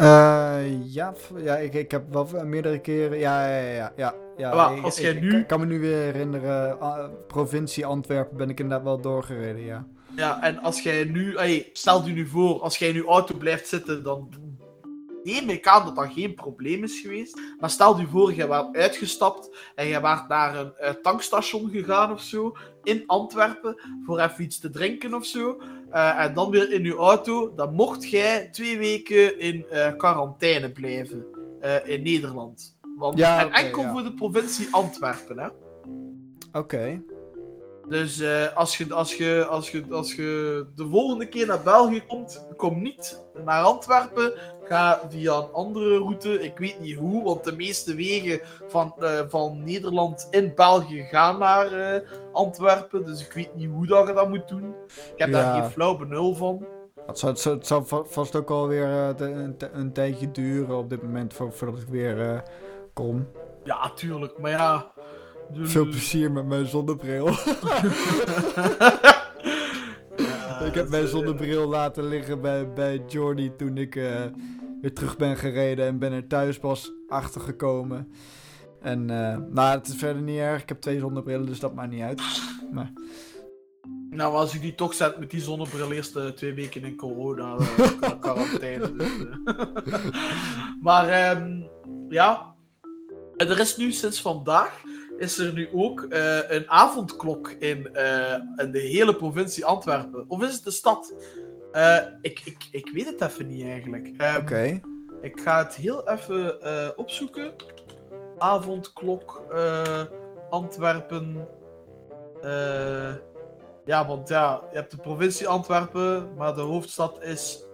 Ja, 0.00 1.14
ja 1.36 1.56
ik, 1.56 1.74
ik 1.74 1.90
heb 1.90 2.02
wel 2.10 2.28
meerdere 2.44 2.78
keren. 2.78 3.18
Ja, 3.18 3.48
ja, 3.48 3.72
ja. 3.72 3.92
ja, 3.96 4.14
ja. 4.36 4.54
Maar 4.54 4.80
als 4.80 4.98
jij 4.98 5.12
ik, 5.12 5.20
nu. 5.20 5.38
Ik 5.38 5.46
kan 5.46 5.60
me 5.60 5.66
nu 5.66 5.80
weer 5.80 5.96
herinneren, 5.96 6.78
provincie 7.26 7.86
Antwerpen 7.86 8.36
ben 8.36 8.50
ik 8.50 8.60
inderdaad 8.60 8.86
wel 8.86 9.00
doorgereden, 9.00 9.64
ja. 9.64 9.86
Ja, 10.16 10.42
en 10.42 10.58
als 10.58 10.82
jij 10.82 11.04
nu, 11.04 11.36
hey, 11.36 11.70
stel 11.72 12.06
je 12.06 12.12
nu 12.12 12.26
voor, 12.26 12.60
als 12.60 12.78
jij 12.78 12.88
in 12.88 12.94
je 12.94 13.04
auto 13.04 13.34
blijft 13.34 13.68
zitten, 13.68 14.02
dan 14.02 14.28
neem 15.22 15.48
ik 15.48 15.66
aan 15.66 15.84
dat 15.84 15.96
dat 15.96 16.12
geen 16.12 16.34
probleem 16.34 16.84
is 16.84 17.00
geweest. 17.00 17.40
Maar 17.60 17.70
stel 17.70 17.98
je 17.98 18.06
voor, 18.06 18.34
je 18.34 18.46
was 18.46 18.66
uitgestapt 18.72 19.56
en 19.74 19.86
je 19.86 20.00
was 20.00 20.20
naar 20.28 20.56
een 20.56 20.72
uh, 20.80 20.88
tankstation 20.88 21.70
gegaan 21.70 22.12
of 22.12 22.20
zo, 22.20 22.56
in 22.82 23.02
Antwerpen, 23.06 23.80
voor 24.04 24.20
even 24.20 24.44
iets 24.44 24.58
te 24.58 24.70
drinken 24.70 25.14
of 25.14 25.24
zo. 25.24 25.62
Uh, 25.92 26.24
en 26.24 26.34
dan 26.34 26.50
weer 26.50 26.72
in 26.72 26.84
je 26.84 26.94
auto, 26.94 27.54
dan 27.54 27.74
mocht 27.74 28.10
jij 28.10 28.48
twee 28.52 28.78
weken 28.78 29.38
in 29.38 29.66
uh, 29.72 29.96
quarantaine 29.96 30.70
blijven 30.70 31.24
in 31.84 32.02
Nederland. 32.02 32.78
Want, 32.96 33.18
ja, 33.18 33.40
en 33.40 33.46
okay, 33.46 33.64
enkel 33.64 33.82
ja. 33.82 33.92
voor 33.92 34.02
de 34.02 34.14
provincie 34.14 34.68
Antwerpen, 34.70 35.38
hè. 35.38 35.46
Oké. 35.46 36.58
Okay. 36.58 37.02
Dus 37.90 38.20
uh, 38.20 38.56
als, 38.56 38.76
je, 38.76 38.94
als, 38.94 39.14
je, 39.14 39.46
als, 39.48 39.70
je, 39.70 39.84
als 39.90 40.14
je 40.14 40.66
de 40.74 40.86
volgende 40.86 41.28
keer 41.28 41.46
naar 41.46 41.62
België 41.62 42.02
komt, 42.06 42.46
kom 42.56 42.82
niet 42.82 43.22
naar 43.44 43.62
Antwerpen. 43.62 44.32
Ga 44.64 45.00
via 45.08 45.34
een 45.34 45.52
andere 45.52 45.98
route. 45.98 46.42
Ik 46.42 46.58
weet 46.58 46.80
niet 46.80 46.96
hoe, 46.96 47.24
want 47.24 47.44
de 47.44 47.56
meeste 47.56 47.94
wegen 47.94 48.40
van, 48.68 48.94
uh, 48.98 49.20
van 49.28 49.64
Nederland 49.64 50.28
in 50.30 50.52
België 50.54 51.02
gaan 51.02 51.38
naar 51.38 51.72
uh, 51.72 52.08
Antwerpen. 52.32 53.04
Dus 53.04 53.26
ik 53.26 53.32
weet 53.32 53.54
niet 53.54 53.70
hoe 53.70 53.86
dat 53.86 54.06
je 54.06 54.12
dat 54.12 54.28
moet 54.28 54.48
doen. 54.48 54.74
Ik 54.86 55.12
heb 55.16 55.28
ja. 55.28 55.34
daar 55.34 55.62
geen 55.62 55.70
flauw 55.70 55.96
benul 55.96 56.34
van. 56.34 56.66
Het 57.06 57.18
zal, 57.18 57.28
het 57.28 57.44
het 57.44 57.66
zal 57.66 57.84
vast 58.06 58.36
ook 58.36 58.50
alweer 58.50 58.86
een, 58.86 59.56
een, 59.72 59.92
tijdje 59.92 60.30
duren 60.30 60.76
op 60.76 60.90
dit 60.90 61.02
moment 61.02 61.34
voordat 61.34 61.82
ik 61.82 61.88
weer 61.88 62.42
kom. 62.92 63.28
Ja, 63.64 63.90
tuurlijk. 63.94 64.38
Maar 64.38 64.50
ja. 64.50 64.92
Veel 65.52 65.84
plezier 65.84 66.32
met 66.32 66.46
mijn 66.46 66.66
zonnebril. 66.66 67.26
ja, 70.16 70.60
ik 70.60 70.74
heb 70.74 70.88
mijn 70.88 71.08
zonnebril 71.08 71.68
laten 71.68 72.08
liggen 72.08 72.40
bij, 72.40 72.72
bij 72.72 73.02
Jordi 73.08 73.56
toen 73.56 73.76
ik 73.76 73.94
uh, 73.94 74.24
weer 74.80 74.94
terug 74.94 75.16
ben 75.16 75.36
gereden 75.36 75.86
en 75.86 75.98
ben 75.98 76.12
er 76.12 76.26
thuis 76.26 76.58
pas 76.58 76.92
achter 77.08 77.40
gekomen. 77.40 78.12
En 78.80 79.00
uh, 79.00 79.36
nou, 79.50 79.78
het 79.78 79.88
is 79.88 79.94
verder 79.94 80.22
niet 80.22 80.38
erg. 80.38 80.62
Ik 80.62 80.68
heb 80.68 80.80
twee 80.80 80.98
zonnebrillen, 80.98 81.46
dus 81.46 81.60
dat 81.60 81.74
maakt 81.74 81.90
niet 81.90 82.02
uit. 82.02 82.22
Maar... 82.72 82.92
Nou, 84.10 84.34
als 84.34 84.54
ik 84.54 84.60
die 84.60 84.74
toch 84.74 84.94
zet 84.94 85.18
met 85.18 85.30
die 85.30 85.40
zonnebril 85.40 85.92
eerst 85.92 86.16
uh, 86.16 86.26
twee 86.26 86.54
weken 86.54 86.84
in 86.84 86.96
corona 86.96 87.56
quarantaine. 88.20 88.96
dus, 88.96 89.10
maar 90.80 91.36
um, 91.36 91.68
ja, 92.08 92.54
er 93.36 93.60
is 93.60 93.76
nu 93.76 93.92
sinds 93.92 94.20
vandaag 94.20 94.82
is 95.20 95.38
er 95.38 95.52
nu 95.52 95.68
ook 95.72 96.06
uh, 96.08 96.50
een 96.50 96.70
avondklok 96.70 97.48
in, 97.48 97.88
uh, 97.92 98.34
in 98.56 98.70
de 98.70 98.78
hele 98.78 99.16
provincie 99.16 99.64
Antwerpen. 99.64 100.24
Of 100.28 100.42
is 100.42 100.54
het 100.54 100.64
de 100.64 100.70
stad? 100.70 101.14
Uh, 101.72 101.96
ik, 102.20 102.40
ik, 102.44 102.68
ik 102.70 102.90
weet 102.92 103.06
het 103.06 103.20
even 103.20 103.46
niet 103.46 103.64
eigenlijk. 103.64 104.06
Um, 104.06 104.14
Oké. 104.14 104.40
Okay. 104.40 104.82
Ik 105.20 105.40
ga 105.40 105.58
het 105.64 105.74
heel 105.74 106.08
even 106.08 106.98
opzoeken. 106.98 107.52
Avondklok 108.38 109.42
Antwerpen. 110.50 111.48
ja, 113.84 114.06
want 114.06 114.28
ja, 114.28 114.62
je 114.70 114.76
hebt 114.76 114.90
de 114.90 114.96
provincie 114.96 115.48
Antwerpen, 115.48 116.34
maar 116.34 116.54
de 116.54 116.60
hoofdstad 116.60 117.22
is 117.22 117.64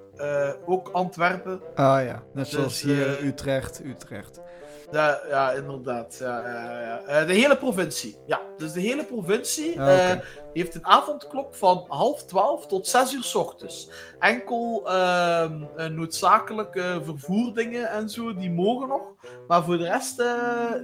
ook 0.67 0.89
Antwerpen. 0.89 1.61
Ah 1.75 2.05
ja, 2.05 2.23
net 2.33 2.47
zoals 2.47 2.81
dus, 2.81 2.83
hier 2.83 3.25
Utrecht, 3.25 3.85
Utrecht. 3.85 4.41
Ja, 4.91 5.21
ja 5.29 5.53
inderdaad. 5.53 6.17
Ja. 6.21 7.01
Uh, 7.09 7.27
de 7.27 7.33
hele 7.33 7.57
provincie. 7.57 8.17
Ja, 8.27 8.41
dus 8.57 8.73
de 8.73 8.81
hele 8.81 9.05
provincie 9.05 9.81
Ah, 9.81 9.89
uh, 9.89 10.21
heeft 10.53 10.75
een 10.75 10.87
avondklok 10.87 11.55
van 11.55 11.85
half 11.89 12.25
twaalf 12.25 12.67
tot 12.67 12.87
zes 12.87 13.15
uur 13.15 13.23
s 13.23 13.35
ochtends. 13.35 13.91
Enkel 14.19 14.83
uh, 14.87 15.51
noodzakelijke 15.89 17.01
vervoerdingen 17.05 17.89
en 17.89 18.09
zo, 18.09 18.35
die 18.35 18.51
mogen 18.51 18.89
nog. 18.89 19.15
Maar 19.49 19.65
voor 19.65 19.79
de 19.79 19.85
rest, 19.85 20.23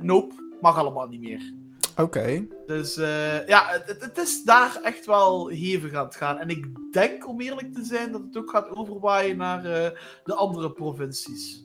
nope, 0.00 0.34
mag 0.60 0.78
allemaal 0.78 1.08
niet 1.08 1.20
meer. 1.20 1.60
Oké. 1.92 2.02
Okay. 2.02 2.48
Dus 2.66 2.98
uh, 2.98 3.46
ja, 3.46 3.82
het, 3.86 4.02
het, 4.02 4.18
is 4.18 4.44
daar 4.44 4.80
echt 4.82 5.06
wel 5.06 5.48
hevig 5.48 5.94
aan 5.94 6.04
het 6.04 6.16
gaan. 6.16 6.38
En 6.38 6.48
ik 6.48 6.66
denk, 6.92 7.28
om 7.28 7.40
eerlijk 7.40 7.72
te 7.72 7.84
zijn, 7.84 8.12
dat 8.12 8.20
het 8.22 8.36
ook 8.36 8.50
gaat 8.50 8.70
overwaaien 8.70 9.36
naar 9.36 9.66
uh, 9.66 9.98
de 10.24 10.34
andere 10.34 10.72
provincies. 10.72 11.64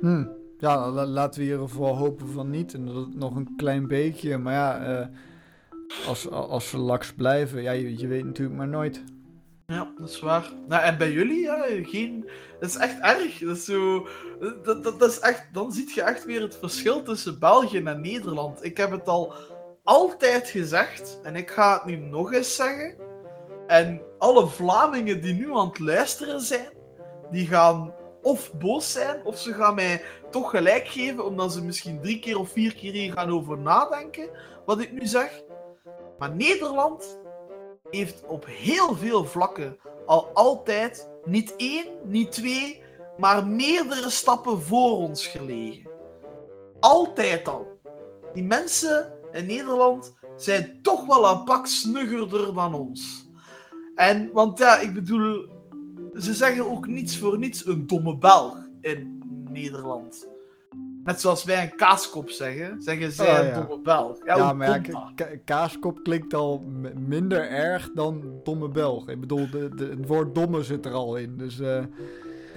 Hmm. 0.00 0.36
Ja, 0.58 0.90
la 0.90 1.06
laten 1.06 1.40
we 1.40 1.46
hier 1.46 1.68
vooral 1.68 1.96
hopen 1.96 2.28
van 2.28 2.50
niet. 2.50 2.74
En 2.74 2.86
dat 2.86 2.94
het 2.94 3.14
nog 3.14 3.36
een 3.36 3.54
klein 3.56 3.86
beetje. 3.86 4.38
Maar 4.38 4.52
ja, 4.52 5.00
uh, 5.00 5.06
als, 6.06 6.30
als 6.30 6.70
we 6.70 6.78
laks 6.78 7.12
blijven, 7.12 7.62
ja, 7.62 7.72
je, 7.72 8.06
weet 8.06 8.24
natuurlijk 8.24 8.58
maar 8.58 8.68
nooit. 8.68 9.04
Ja, 9.66 9.92
dat 9.98 10.08
is 10.08 10.20
waar. 10.20 10.52
Nou, 10.68 10.82
en 10.82 10.98
bij 10.98 11.12
jullie, 11.12 11.40
ja, 11.40 11.64
geen... 11.82 12.28
Dat 12.60 12.68
is 12.68 12.76
echt 12.76 13.00
erg. 13.00 13.38
Dat 13.38 13.56
is 13.56 13.64
zo... 13.64 14.06
Dat, 14.62 14.84
dat, 14.84 15.00
dat 15.00 15.10
is 15.10 15.18
echt... 15.18 15.48
Dan 15.52 15.72
zie 15.72 15.94
je 15.94 16.02
echt 16.02 16.24
weer 16.24 16.40
het 16.40 16.56
verschil 16.56 17.02
tussen 17.02 17.38
België 17.38 17.78
en 17.78 18.00
Nederland. 18.00 18.64
Ik 18.64 18.76
heb 18.76 18.90
het 18.90 19.08
al 19.08 19.34
altijd 19.84 20.48
gezegd. 20.48 21.20
En 21.22 21.36
ik 21.36 21.50
ga 21.50 21.74
het 21.74 21.84
nu 21.84 21.96
nog 21.96 22.32
eens 22.32 22.56
zeggen. 22.56 22.94
En 23.66 24.00
alle 24.18 24.46
Vlamingen 24.46 25.20
die 25.20 25.34
nu 25.34 25.52
aan 25.54 25.68
het 25.68 25.78
luisteren 25.78 26.40
zijn, 26.40 26.68
die 27.30 27.46
gaan 27.46 27.94
of 28.28 28.52
boos 28.52 28.92
zijn, 28.92 29.24
of 29.24 29.38
ze 29.38 29.52
gaan 29.52 29.74
mij 29.74 30.02
toch 30.30 30.50
gelijk 30.50 30.88
geven, 30.88 31.24
omdat 31.24 31.52
ze 31.52 31.64
misschien 31.64 32.00
drie 32.00 32.18
keer 32.18 32.38
of 32.38 32.50
vier 32.50 32.74
keer 32.74 32.92
hier 32.92 33.12
gaan 33.12 33.30
over 33.30 33.58
nadenken, 33.58 34.28
wat 34.64 34.80
ik 34.80 34.92
nu 34.92 35.06
zeg. 35.06 35.42
Maar 36.18 36.34
Nederland 36.34 37.18
heeft 37.90 38.26
op 38.26 38.46
heel 38.46 38.96
veel 38.96 39.24
vlakken 39.24 39.78
al 40.06 40.30
altijd 40.34 41.10
niet 41.24 41.56
één, 41.56 41.86
niet 42.04 42.32
twee, 42.32 42.82
maar 43.18 43.46
meerdere 43.46 44.10
stappen 44.10 44.62
voor 44.62 44.96
ons 44.96 45.26
gelegen. 45.26 45.90
Altijd 46.80 47.48
al. 47.48 47.66
Die 48.34 48.44
mensen 48.44 49.12
in 49.32 49.46
Nederland 49.46 50.14
zijn 50.36 50.78
toch 50.82 51.06
wel 51.06 51.30
een 51.30 51.44
pak 51.44 51.66
snuggerder 51.66 52.54
dan 52.54 52.74
ons. 52.74 53.28
En, 53.94 54.30
want 54.32 54.58
ja, 54.58 54.78
ik 54.78 54.94
bedoel, 54.94 55.48
ze 56.18 56.34
zeggen 56.34 56.70
ook 56.70 56.86
niets 56.86 57.18
voor 57.18 57.38
niets 57.38 57.66
een 57.66 57.86
domme 57.86 58.16
Belg 58.18 58.56
in 58.80 59.22
Nederland. 59.50 60.28
Net 61.04 61.20
zoals 61.20 61.44
wij 61.44 61.62
een 61.62 61.76
kaaskop 61.76 62.30
zeggen, 62.30 62.82
zeggen 62.82 63.12
zij 63.12 63.40
Oh, 63.40 63.46
een 63.46 63.54
domme 63.54 63.82
Belg. 63.82 64.16
Ja, 64.24 64.52
maar 64.52 64.68
ja, 64.68 65.10
ka- 65.14 65.28
kaaskop 65.44 66.02
klinkt 66.02 66.34
al 66.34 66.64
minder 66.94 67.48
erg 67.50 67.90
dan 67.94 68.40
domme 68.44 68.68
Belg. 68.68 69.08
Ik 69.08 69.20
bedoel, 69.20 69.50
de, 69.50 69.74
de, 69.74 69.84
het 69.86 70.06
woord 70.06 70.34
domme 70.34 70.62
zit 70.62 70.84
er 70.86 70.92
al 70.92 71.16
in. 71.16 71.36
Dus 71.36 71.60
eh, 71.60 71.82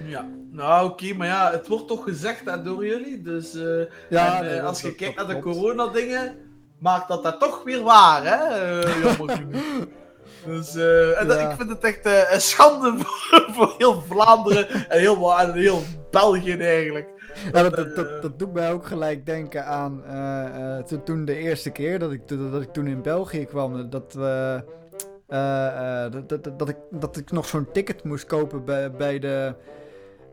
Ja, 0.06 0.28
nou 0.50 0.90
oké, 0.90 1.14
maar 1.14 1.26
ja, 1.26 1.50
het 1.50 1.68
wordt 1.68 1.88
toch 1.88 2.04
gezegd 2.04 2.44
hè, 2.50 2.62
door 2.62 2.86
jullie. 2.86 3.22
Dus 3.22 3.54
eh, 3.54 3.80
Ja, 4.10 4.38
en, 4.38 4.44
eh, 4.46 4.50
nee, 4.50 4.62
als 4.62 4.80
je 4.80 4.94
kijkt 4.94 5.16
naar 5.16 5.26
de 5.26 5.38
corona-dingen, 5.38 6.36
maakt 6.78 7.08
dat 7.08 7.22
dat 7.22 7.40
toch 7.40 7.62
weer 7.64 7.82
waar, 7.82 8.24
hè? 8.24 8.58
jammer 9.08 9.36
genoeg. 9.36 9.86
Dus 10.46 10.74
eh, 10.76 11.20
en 11.20 11.26
dat- 11.28 11.38
Ja. 11.40 11.50
ik 11.50 11.56
vind 11.56 11.70
het 11.70 11.84
echt 11.84 12.06
eh, 12.06 12.32
een 12.32 12.40
schande 12.40 12.94
voor, 13.04 13.46
voor 13.52 13.74
heel 13.78 14.02
Vlaanderen 14.02 14.68
en 14.88 14.98
heel, 15.00 15.38
en 15.38 15.52
heel 15.52 15.82
België 16.10 16.56
eigenlijk. 16.56 17.08
Ja, 17.52 17.62
dat, 17.62 17.76
dat, 17.76 17.96
dat, 17.96 18.22
dat 18.22 18.38
doet 18.38 18.52
mij 18.52 18.72
ook 18.72 18.86
gelijk 18.86 19.26
denken 19.26 19.66
aan 19.66 20.04
eh, 20.04 20.78
eh, 20.78 20.84
toen- 21.04 21.24
de 21.24 21.36
eerste 21.36 21.70
keer 21.70 21.98
dat 21.98 22.12
ik, 22.12 22.28
dat, 22.52 22.62
ik 22.62 22.72
toen 22.72 22.86
in 22.86 23.02
België 23.02 23.44
kwam. 23.44 23.90
Dat, 23.90 24.12
we, 24.12 24.64
eh, 25.28 26.04
eh, 26.04 26.12
dat, 26.26 26.58
dat, 26.58 26.68
ik, 26.68 26.76
dat 26.90 27.16
ik 27.16 27.30
nog 27.30 27.46
zo'n 27.46 27.68
ticket 27.72 28.04
moest 28.04 28.24
kopen 28.26 28.64
bij, 28.64 28.90
bij 28.90 29.18
de. 29.18 29.54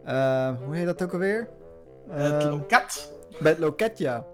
eh, 0.06 0.50
hoe 0.66 0.76
heet 0.76 0.86
dat 0.86 1.04
ook 1.04 1.14
alweer? 1.14 1.48
het 2.10 2.44
Eh, 2.44 2.50
loket. 2.52 3.14
bij 3.40 3.52
het 3.52 3.60
loket, 3.60 3.98
ja. 3.98 4.26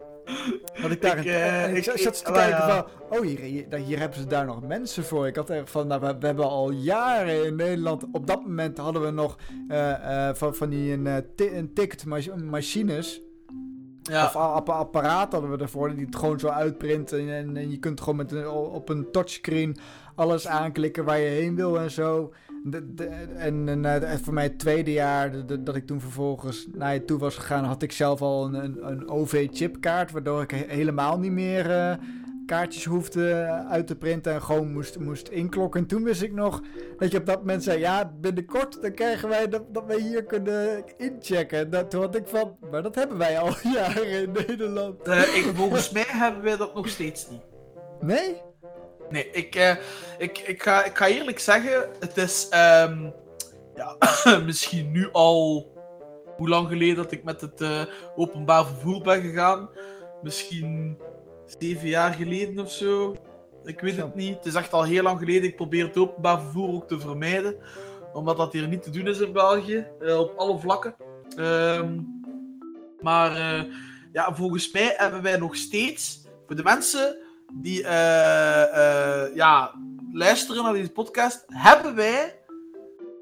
Dat 0.81 0.91
ik 0.91 1.01
daar. 1.01 1.17
Ik, 1.17 1.25
een- 1.25 1.31
eh, 1.31 1.69
ik, 1.69 1.75
ik- 1.77 1.83
zat- 1.83 1.95
ik- 1.99 2.11
te 2.13 2.31
kijken 2.31 2.57
ja. 2.57 2.67
van. 3.09 3.17
Oh, 3.17 3.25
hier, 3.25 3.39
hier, 3.39 3.75
hier 3.75 3.99
hebben 3.99 4.19
ze 4.19 4.27
daar 4.27 4.45
nog 4.45 4.61
mensen 4.61 5.03
voor. 5.03 5.27
Ik 5.27 5.35
had 5.35 5.49
echt 5.49 5.69
van. 5.71 5.87
Nou, 5.87 6.01
we, 6.01 6.15
we 6.19 6.25
hebben 6.25 6.49
al 6.49 6.71
jaren 6.71 7.45
in 7.45 7.55
Nederland. 7.55 8.05
Op 8.11 8.27
dat 8.27 8.41
moment 8.41 8.77
hadden 8.77 9.01
we 9.01 9.11
nog 9.11 9.37
eh, 9.67 10.27
eh, 10.29 10.35
van, 10.35 10.55
van 10.55 10.69
die 10.69 10.91
een, 10.93 11.25
ti- 11.35 11.57
een 11.57 11.73
ticketmachines. 11.73 13.21
Ja. 14.01 14.25
Of 14.25 14.35
apparaat 14.69 15.31
hadden 15.31 15.51
we 15.51 15.57
ervoor, 15.57 15.95
die 15.95 16.05
het 16.05 16.15
gewoon 16.15 16.39
zo 16.39 16.47
uitprinten. 16.47 17.19
En, 17.19 17.29
en, 17.29 17.57
en 17.57 17.71
je 17.71 17.77
kunt 17.77 17.99
gewoon 17.99 18.15
met 18.15 18.31
een, 18.31 18.49
op 18.49 18.89
een 18.89 19.11
touchscreen 19.11 19.77
alles 20.15 20.47
aanklikken 20.47 21.05
waar 21.05 21.19
je 21.19 21.29
heen 21.29 21.55
wil 21.55 21.79
en 21.79 21.91
zo. 21.91 22.33
De, 22.67 22.93
de- 22.93 23.05
en 23.37 23.69
en 23.69 23.85
eh, 24.03 24.17
voor 24.21 24.33
mij 24.33 24.43
het 24.43 24.59
tweede 24.59 24.91
jaar 24.91 25.45
de- 25.45 25.63
dat 25.63 25.75
ik 25.75 25.85
toen 25.85 25.99
vervolgens 26.01 26.67
naar 26.73 26.93
je 26.93 27.05
toe 27.05 27.19
was 27.19 27.35
gegaan, 27.35 27.63
had 27.63 27.81
ik 27.81 27.91
zelf 27.91 28.21
al 28.21 28.45
een, 28.45 28.53
een, 28.53 28.87
een 28.91 29.09
OV-chipkaart. 29.09 30.11
Waardoor 30.11 30.41
ik 30.41 30.51
he- 30.51 30.65
helemaal 30.67 31.19
niet 31.19 31.31
meer 31.31 31.71
eh, 31.71 31.93
kaartjes 32.45 32.85
hoefde 32.85 33.33
uit 33.69 33.87
te 33.87 33.95
printen 33.95 34.33
en 34.33 34.41
gewoon 34.41 34.71
moest, 34.73 34.99
moest 34.99 35.27
inklokken. 35.27 35.81
En 35.81 35.87
toen 35.87 36.03
wist 36.03 36.21
ik 36.21 36.33
nog 36.33 36.61
dat 36.97 37.11
je 37.11 37.17
op 37.17 37.25
dat 37.25 37.39
moment 37.39 37.63
zei: 37.63 37.79
Ja, 37.79 38.11
binnenkort 38.21 38.81
dan 38.81 38.93
krijgen 38.93 39.29
wij 39.29 39.47
dat, 39.47 39.73
dat 39.73 39.85
wij 39.85 39.99
hier 39.99 40.23
kunnen 40.23 40.83
inchecken. 40.97 41.69
Dat, 41.69 41.89
toen 41.91 42.01
had 42.01 42.15
ik 42.15 42.27
van, 42.27 42.55
maar 42.71 42.83
dat 42.83 42.95
hebben 42.95 43.17
wij 43.17 43.39
al 43.39 43.53
jaren 43.73 44.07
in 44.21 44.31
Nederland. 44.31 45.01
Eh, 45.01 45.21
ik, 45.35 45.51
volgens 45.55 45.91
mij 45.91 46.05
hebben 46.07 46.43
wij 46.43 46.57
dat 46.57 46.73
nog 46.75 46.87
steeds 46.89 47.29
niet. 47.29 47.41
Nee? 48.01 48.41
Nee, 49.09 49.29
ik, 49.31 49.55
eh, 49.55 49.75
ik, 50.17 50.37
ik, 50.37 50.63
ga, 50.63 50.83
ik 50.83 50.97
ga 50.97 51.07
eerlijk 51.07 51.39
zeggen, 51.39 51.89
het 51.99 52.17
is 52.17 52.47
ehm, 52.49 53.09
ja, 53.75 53.97
misschien 54.45 54.91
nu 54.91 55.09
al 55.11 55.71
hoe 56.37 56.49
lang 56.49 56.67
geleden 56.67 56.95
dat 56.95 57.11
ik 57.11 57.23
met 57.23 57.41
het 57.41 57.61
eh, 57.61 57.81
openbaar 58.15 58.65
vervoer 58.65 59.01
ben 59.01 59.21
gegaan. 59.21 59.69
Misschien 60.21 60.97
zeven 61.59 61.87
jaar 61.87 62.13
geleden 62.13 62.59
of 62.59 62.71
zo. 62.71 63.15
Ik 63.63 63.79
weet 63.79 63.97
het 63.97 64.15
niet. 64.15 64.35
Het 64.35 64.45
is 64.45 64.55
echt 64.55 64.73
al 64.73 64.83
heel 64.83 65.03
lang 65.03 65.19
geleden. 65.19 65.43
Ik 65.43 65.55
probeer 65.55 65.85
het 65.85 65.97
openbaar 65.97 66.41
vervoer 66.41 66.73
ook 66.73 66.87
te 66.87 66.99
vermijden. 66.99 67.55
Omdat 68.13 68.37
dat 68.37 68.53
hier 68.53 68.67
niet 68.67 68.83
te 68.83 68.89
doen 68.89 69.07
is 69.07 69.19
in 69.19 69.33
België. 69.33 69.87
eh, 69.99 70.19
op 70.19 70.33
alle 70.37 70.59
vlakken. 70.59 70.95
Ehm, 71.37 71.99
maar 73.01 73.65
ja, 74.13 74.35
volgens 74.35 74.71
mij 74.71 74.93
hebben 74.97 75.21
wij 75.21 75.37
nog 75.37 75.55
steeds, 75.55 76.21
voor 76.45 76.55
de 76.55 76.63
mensen 76.63 77.24
die 77.53 77.83
eh, 77.83 79.23
eh, 79.23 79.35
ja, 79.35 79.71
luisteren 80.11 80.63
naar 80.63 80.73
deze 80.73 80.91
podcast, 80.91 81.45
hebben 81.47 81.95
wij 81.95 82.39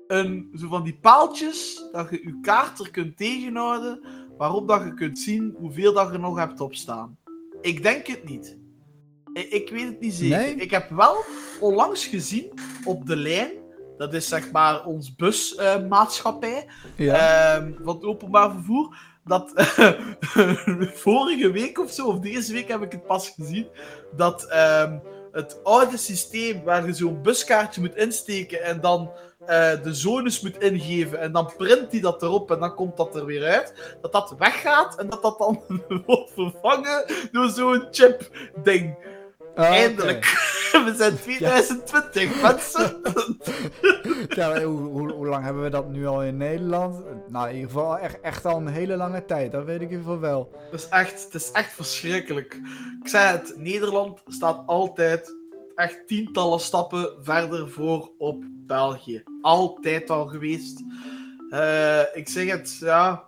een, 0.08 0.52
zo 0.56 0.68
van 0.68 0.84
die 0.84 0.98
paaltjes 1.02 1.84
dat 1.92 2.10
je 2.10 2.22
je 2.24 2.40
kaart 2.42 2.80
er 2.80 2.92
kunt 2.92 3.18
tegenhouden, 3.18 4.02
waarop 4.38 4.68
dat 4.68 4.84
je 4.84 4.94
kunt 4.94 5.20
zien 5.20 5.56
hoeveel 5.58 5.94
dat 5.94 6.12
je 6.12 6.18
nog 6.18 6.38
hebt 6.38 6.62
opstaan. 6.62 7.18
Ik 7.62 7.84
denk 7.84 8.08
het 8.08 8.24
niet. 8.24 8.58
Ik, 9.34 9.50
ik 9.50 9.70
weet 9.70 9.86
het 9.86 10.00
niet 10.00 10.14
zeker. 10.14 10.38
Nee? 10.38 10.56
Ik 10.56 10.72
heb 10.72 10.90
wel 10.90 11.16
onlangs 11.60 12.06
gezien 12.06 12.52
op 12.84 13.06
de 13.06 13.16
lijn, 13.16 13.52
dat 13.98 14.14
is 14.14 14.28
zeg 14.28 14.52
maar 14.52 14.86
ons 14.86 15.16
busmaatschappij, 15.16 16.68
Ja. 16.96 17.56
Ehm, 17.56 17.72
van 17.84 17.96
het 17.96 18.04
openbaar 18.04 18.52
vervoer. 18.52 18.98
Dat 19.26 19.52
vorige 21.06 21.52
week 21.52 21.80
of 21.80 21.92
zo, 21.92 22.06
of 22.06 22.20
deze 22.20 22.54
week 22.54 22.68
heb 22.68 22.82
ik 22.82 22.92
het 22.92 23.06
pas 23.06 23.30
gezien. 23.30 23.68
Dat 24.16 24.44
ehm, 24.44 24.98
het 25.32 25.64
oude 25.64 25.98
systeem 25.98 26.64
waar 26.64 26.86
je 26.86 26.94
zo'n 26.94 27.22
buskaartje 27.22 27.82
moet 27.82 27.96
insteken 27.96 28.64
en 28.64 28.82
dan 28.82 29.12
eh, 29.46 29.72
de 29.84 29.94
zones 29.94 30.42
moet 30.42 30.58
ingeven 30.58 31.20
en 31.20 31.32
dan 31.32 31.54
print 31.58 31.92
hij 31.92 32.02
dat 32.02 32.22
erop 32.22 32.52
en 32.52 32.60
dan 32.60 32.76
komt 32.76 32.98
dat 32.98 33.16
er 33.16 33.26
weer 33.26 33.44
uit. 33.44 33.98
Dat 34.02 34.12
dat 34.12 34.36
weggaat 34.38 35.00
en 35.00 35.10
dat 35.10 35.22
dat 35.22 35.38
dan 35.38 35.64
wordt 36.06 36.32
vervangen 36.32 37.06
door 37.32 37.50
zo'n 37.50 37.88
chip-ding. 37.92 38.96
Ah. 39.56 39.66
Eindelijk. 39.66 40.43
We 40.86 40.94
zijn 40.96 41.18
2020, 41.18 42.42
mensen. 42.42 43.02
Ja, 44.30 44.62
hoe, 44.64 44.80
hoe, 44.80 45.12
hoe 45.12 45.28
lang 45.28 45.44
hebben 45.44 45.64
we 45.64 45.70
dat 45.70 45.90
nu 45.90 46.08
al 46.08 46.24
in 46.24 46.38
Nederland? 46.38 47.04
Nou, 47.28 47.50
in 47.50 47.56
ieder 47.56 47.70
geval 47.70 47.98
echt, 47.98 48.22
echt 48.22 48.46
al 48.46 48.58
een 48.58 48.68
hele 48.68 48.96
lange 48.96 49.26
tijd. 49.26 49.52
Dat 49.52 49.66
weet 49.66 49.82
ik 49.82 49.90
in 49.90 49.98
ieder 49.98 50.04
geval 50.04 50.20
wel. 50.20 50.52
Het 50.72 50.80
is 50.80 50.88
echt, 50.90 51.24
het 51.24 51.34
is 51.34 51.52
echt 51.52 51.74
verschrikkelijk. 51.74 52.54
Ik 53.02 53.08
zei 53.08 53.38
het, 53.38 53.54
Nederland 53.58 54.22
staat 54.28 54.64
altijd 54.66 55.36
echt 55.76 56.08
tientallen 56.08 56.60
stappen 56.60 57.10
verder 57.22 57.70
voor 57.70 58.12
op 58.18 58.44
België. 58.68 59.24
Altijd 59.42 60.10
al 60.10 60.28
geweest. 60.28 60.84
Eh, 61.50 62.02
ik 62.14 62.30
zeg 62.30 62.50
het, 62.50 62.78
ja, 62.80 63.24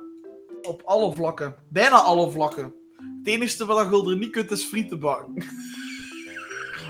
op 0.62 0.82
alle 0.86 1.16
vlakken. 1.16 1.56
Bijna 1.70 2.02
alle 2.02 2.32
vlakken. 2.32 2.74
Het 3.20 3.28
enige 3.28 3.66
wat 3.66 3.90
je 3.90 4.10
er 4.10 4.18
niet 4.18 4.32
kunt 4.32 4.52
is 4.52 4.64
frieten 4.64 5.00
bakken. 5.00 5.34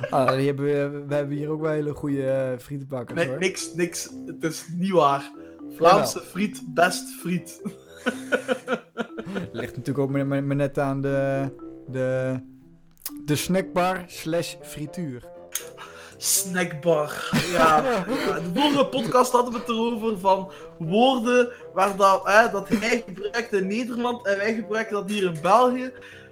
Ah, 0.10 0.36
die 0.36 0.46
hebben 0.48 0.66
we, 0.66 1.04
we 1.08 1.16
hebben 1.16 1.38
hier 1.38 1.50
ook 1.50 1.62
wel 1.62 1.72
hele 1.72 1.94
goede 1.94 2.30
eh, 2.32 2.60
frietenbakkers 2.60 3.20
Nee, 3.20 3.28
hoor. 3.30 3.38
niks, 3.40 3.74
niks. 3.74 4.10
Het 4.26 4.44
is 4.44 4.66
niet 4.76 4.92
waar. 4.92 5.32
Vlaamse 5.76 6.20
friet, 6.20 6.62
best 6.74 7.10
friet. 7.20 7.62
Ligt 9.52 9.72
natuurlijk 9.76 10.00
ook 10.00 10.10
maar, 10.10 10.28
maar- 10.28 10.44
maar 10.44 10.56
net 10.56 10.80
aan 10.80 11.02
de, 11.02 11.50
de, 11.88 12.40
de 13.26 13.36
snackbar 13.36 14.04
slash 14.08 14.56
frituur. 14.62 15.24
Snackbar. 16.18 17.30
Ja. 17.52 17.84
Ja, 18.26 18.40
De 18.40 18.50
vorige 18.54 18.86
podcast 18.86 19.32
hadden 19.32 19.54
we 19.54 19.60
het 19.60 19.70
erover 19.70 20.20
van 20.20 20.52
woorden 20.80 21.50
waar 21.74 21.96
dat, 21.96 22.22
hè, 22.24 22.52
dat 22.52 22.68
hij 22.70 23.04
gebruikt 23.08 23.54
in 23.54 23.68
Nederland 23.68 24.26
en 24.28 24.38
wij 24.38 24.54
gebruiken 24.56 24.94
dat 24.94 25.10
hier 25.10 25.24
in 25.24 25.42
België. 25.42 25.92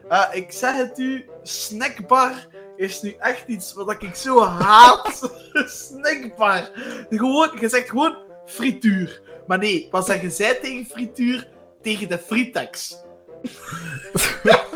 Ja, 0.09 0.31
ik 0.31 0.51
zeg 0.51 0.75
het 0.75 0.99
u, 0.99 1.25
snackbar 1.43 2.47
is 2.83 3.01
nu 3.01 3.15
echt 3.19 3.47
iets 3.47 3.73
wat 3.73 4.03
ik 4.03 4.15
zo 4.15 4.43
haat. 4.43 5.31
snackbar. 5.53 6.69
Gewoon, 7.09 7.49
je 7.59 7.69
zegt 7.69 7.89
gewoon 7.89 8.17
frituur. 8.45 9.21
Maar 9.47 9.57
nee, 9.57 9.87
wat 9.91 10.05
zeggen 10.05 10.31
zij 10.31 10.55
tegen 10.55 10.85
frituur? 10.85 11.47
Tegen 11.81 12.09
de 12.09 12.17
fritex. 12.17 12.95
dat 14.43 14.67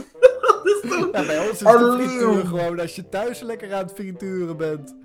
is 0.63 0.89
toch 0.89 1.09
Ja, 1.11 1.25
bij 1.25 1.39
ons 1.39 1.51
is 1.51 1.57
de 1.59 1.65
Hallo. 1.65 1.97
frituur 1.97 2.45
gewoon 2.45 2.79
als 2.79 2.95
je 2.95 3.09
thuis 3.09 3.39
lekker 3.39 3.73
aan 3.73 3.83
het 3.83 3.93
frituren 3.95 4.57
bent. 4.57 4.95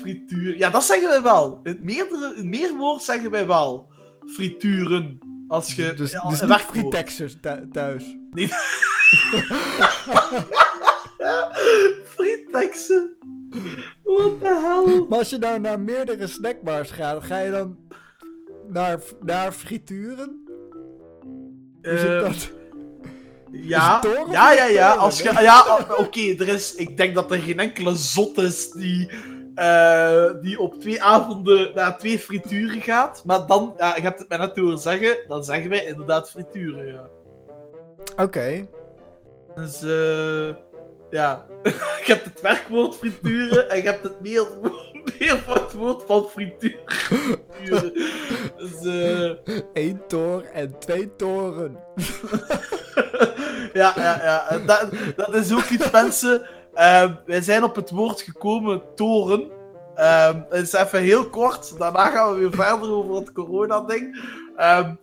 Frituur. 0.00 0.56
Ja, 0.56 0.70
dat 0.70 0.84
zeggen 0.84 1.08
wij 1.08 1.22
wel. 1.22 1.60
In 1.62 1.72
het, 1.72 1.82
meerdere, 1.82 2.26
in 2.26 2.36
het 2.36 2.44
meerwoord 2.44 3.02
zeggen 3.02 3.30
wij 3.30 3.46
wel. 3.46 3.88
Frituren. 4.26 5.18
Als 5.48 5.74
je. 5.74 5.94
dus 5.94 6.10
ja, 6.10 6.28
dus 6.28 6.40
niet 6.72 6.92
thuis. 7.72 8.16
Frietexen. 12.50 13.16
What 14.04 14.40
the 14.40 14.46
hell? 14.86 15.06
Maar 15.08 15.18
als 15.18 15.30
je 15.30 15.38
nou 15.38 15.60
naar 15.60 15.80
meerdere 15.80 16.26
snackbars 16.26 16.90
gaat, 16.90 17.22
ga 17.24 17.38
je 17.38 17.50
dan 17.50 17.76
naar, 18.68 19.00
naar 19.20 19.52
frituren? 19.52 20.42
Hoe 21.82 21.98
zit 21.98 22.08
Eh, 22.10 22.20
dat? 22.20 22.50
ja, 23.52 23.94
Is 23.96 24.10
toren 24.10 24.30
ja, 24.30 24.52
ja, 24.52 24.64
is 24.64 24.72
ja. 24.74 24.88
toren? 24.88 25.02
Als 25.04 25.20
je, 25.22 25.32
ja, 25.40 25.78
oké, 25.96 26.20
er 26.20 26.48
is. 26.48 26.74
Ik 26.74 26.96
denk 26.96 27.14
dat 27.14 27.30
er 27.30 27.38
geen 27.38 27.58
enkele 27.58 27.94
zot 27.96 28.38
is 28.38 28.70
die. 28.70 29.10
eh, 29.54 30.24
die 30.40 30.58
op 30.60 30.80
twee 30.80 31.02
avonden 31.02 31.70
naar 31.74 31.98
twee 31.98 32.18
frituren 32.18 32.80
gaat. 32.80 33.22
Maar 33.24 33.46
dan, 33.46 33.74
ja, 33.78 33.96
je 33.96 34.02
hebt 34.02 34.18
het 34.18 34.28
mij 34.28 34.38
net 34.38 34.56
horen 34.56 34.78
zeggen, 34.78 35.16
dan 35.28 35.44
zeggen 35.44 35.70
wij 35.70 35.84
inderdaad 35.84 36.30
frituren, 36.30 36.86
ja. 36.86 37.08
Oké. 38.24 38.66
Dus 39.54 39.82
eh 39.82 40.54
ja, 41.10 41.46
je 42.04 42.12
hebt 42.12 42.24
het 42.24 42.40
werkwoord 42.40 42.94
frituren 42.94 43.70
en 43.70 43.76
je 43.76 43.82
hebt 43.82 44.02
het 44.02 44.20
meer, 44.20 44.46
meervoud 45.18 46.04
van 46.06 46.28
frituur. 46.28 46.78
Frituren. 46.86 47.92
dus 48.56 48.86
eh 48.86 49.62
Eén 49.72 50.00
toren 50.06 50.52
en 50.52 50.78
twee 50.78 51.16
toren. 51.16 51.78
ja, 53.72 53.92
ja, 53.96 54.20
ja. 54.22 54.58
Dat, 54.66 54.88
dat 55.16 55.34
is 55.34 55.52
ook 55.52 55.68
iets, 55.68 55.90
mensen. 55.90 56.46
Eh, 56.74 57.10
wij 57.26 57.40
zijn 57.40 57.64
op 57.64 57.76
het 57.76 57.90
woord 57.90 58.20
gekomen, 58.20 58.82
toren. 58.94 59.50
Ehm, 59.94 60.40
het 60.48 60.62
is 60.62 60.72
even 60.72 61.00
heel 61.02 61.30
kort. 61.30 61.78
Daarna 61.78 62.10
gaan 62.10 62.32
we 62.32 62.38
weer 62.38 62.54
verder 62.54 62.92
over 62.92 63.14
het 63.14 63.32
corona-ding. 63.32 64.22
Ehm, 64.56 64.94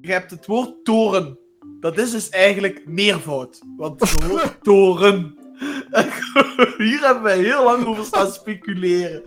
je 0.00 0.12
hebt 0.12 0.30
het 0.30 0.46
woord 0.46 0.84
toren. 0.84 1.38
Dat 1.80 1.98
is 1.98 2.10
dus 2.10 2.28
eigenlijk 2.28 2.82
meervoud. 2.86 3.60
Want 3.76 4.00
het 4.00 4.24
woord 4.24 4.56
toren. 4.62 5.37
Hier 6.78 7.00
hebben 7.00 7.22
wij 7.22 7.38
heel 7.38 7.64
lang 7.64 7.86
over 7.86 8.04
staan 8.04 8.32
speculeren. 8.32 9.22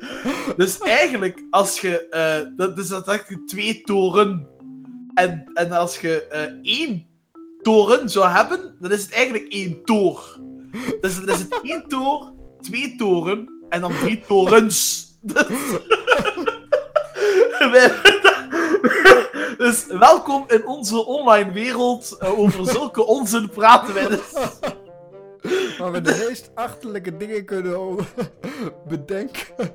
Dus 0.58 0.78
eigenlijk, 0.78 1.44
als 1.50 1.80
je. 1.80 2.08
eh 2.08 2.48
dat 2.56 2.78
is 2.78 2.88
dat 2.88 3.08
eigenlijk 3.08 3.48
twee 3.48 3.82
toren. 3.82 4.48
En, 5.14 5.52
en 5.54 5.72
als 5.72 6.00
je 6.00 6.28
eh, 6.28 6.42
één 6.62 7.08
toren 7.62 8.10
zou 8.10 8.30
hebben, 8.30 8.76
dan 8.80 8.92
is 8.92 9.04
het 9.04 9.14
eigenlijk 9.14 9.54
één 9.54 9.84
toor. 9.84 10.40
Dus 11.02 11.16
dan 11.16 11.36
is 11.36 11.40
het 11.40 11.60
één 11.64 11.88
toor, 11.88 12.34
twee 12.62 12.96
toren 12.96 13.66
en 13.70 13.82
dan 13.82 13.92
drie 14.02 14.22
torens. 14.28 15.10
Dus 19.58 19.86
welkom 19.86 20.44
in 20.48 20.68
onze 20.68 21.06
online 21.06 21.52
wereld. 21.52 22.16
Eh, 22.20 22.40
over 22.40 22.66
zulke 22.66 23.06
onzin 23.06 23.50
praten 23.50 23.94
wij 23.94 24.08
dus. 24.08 24.34
Waar 25.82 25.92
we 25.92 26.02
de 26.02 26.26
meest 26.28 26.52
achterlijke 26.54 27.18
dingen 27.18 27.46
kunnen 27.46 27.96
bedenken. 28.88 29.70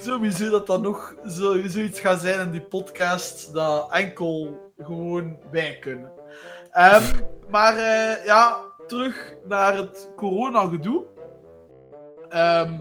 Sowieso 0.00 0.50
dat 0.50 0.66
dat 0.66 0.82
nog 0.82 1.14
zo, 1.28 1.60
zoiets 1.66 2.00
gaat 2.00 2.20
zijn 2.20 2.40
in 2.40 2.50
die 2.50 2.60
podcast 2.60 3.52
dat 3.54 3.90
enkel 3.92 4.60
gewoon 4.78 5.38
wij 5.50 5.78
kunnen. 5.80 6.10
Ehm, 6.70 7.02
maar 7.50 7.76
eh, 7.76 8.24
ja, 8.24 8.56
terug 8.86 9.34
naar 9.48 9.76
het 9.76 10.08
corona-gedoe. 10.16 11.04
Ehm, 12.28 12.72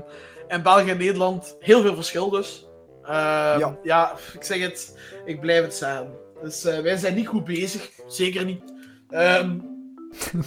in 0.47 0.61
België 0.61 0.89
en 0.89 0.97
Nederland 0.97 1.55
heel 1.59 1.81
veel 1.81 1.95
verschil 1.95 2.29
dus. 2.29 2.67
Ehm, 3.03 3.59
Ja. 3.59 3.77
ja. 3.83 4.15
ik 4.33 4.43
zeg 4.43 4.61
het, 4.61 4.97
ik 5.25 5.39
blijf 5.39 5.63
het 5.63 5.75
zeggen. 5.75 6.11
Dus 6.41 6.65
eh, 6.65 6.79
wij 6.79 6.97
zijn 6.97 7.15
niet 7.15 7.27
goed 7.27 7.43
bezig, 7.45 7.89
zeker 8.07 8.45
niet. 8.45 8.63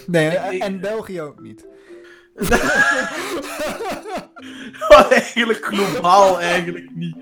Nee, 0.07 0.29
en 0.61 0.81
België 0.81 1.23
ook 1.23 1.41
niet. 1.41 1.67
eigenlijk 5.11 5.65
globaal 5.65 6.41
eigenlijk 6.41 6.95
niet. 6.95 7.17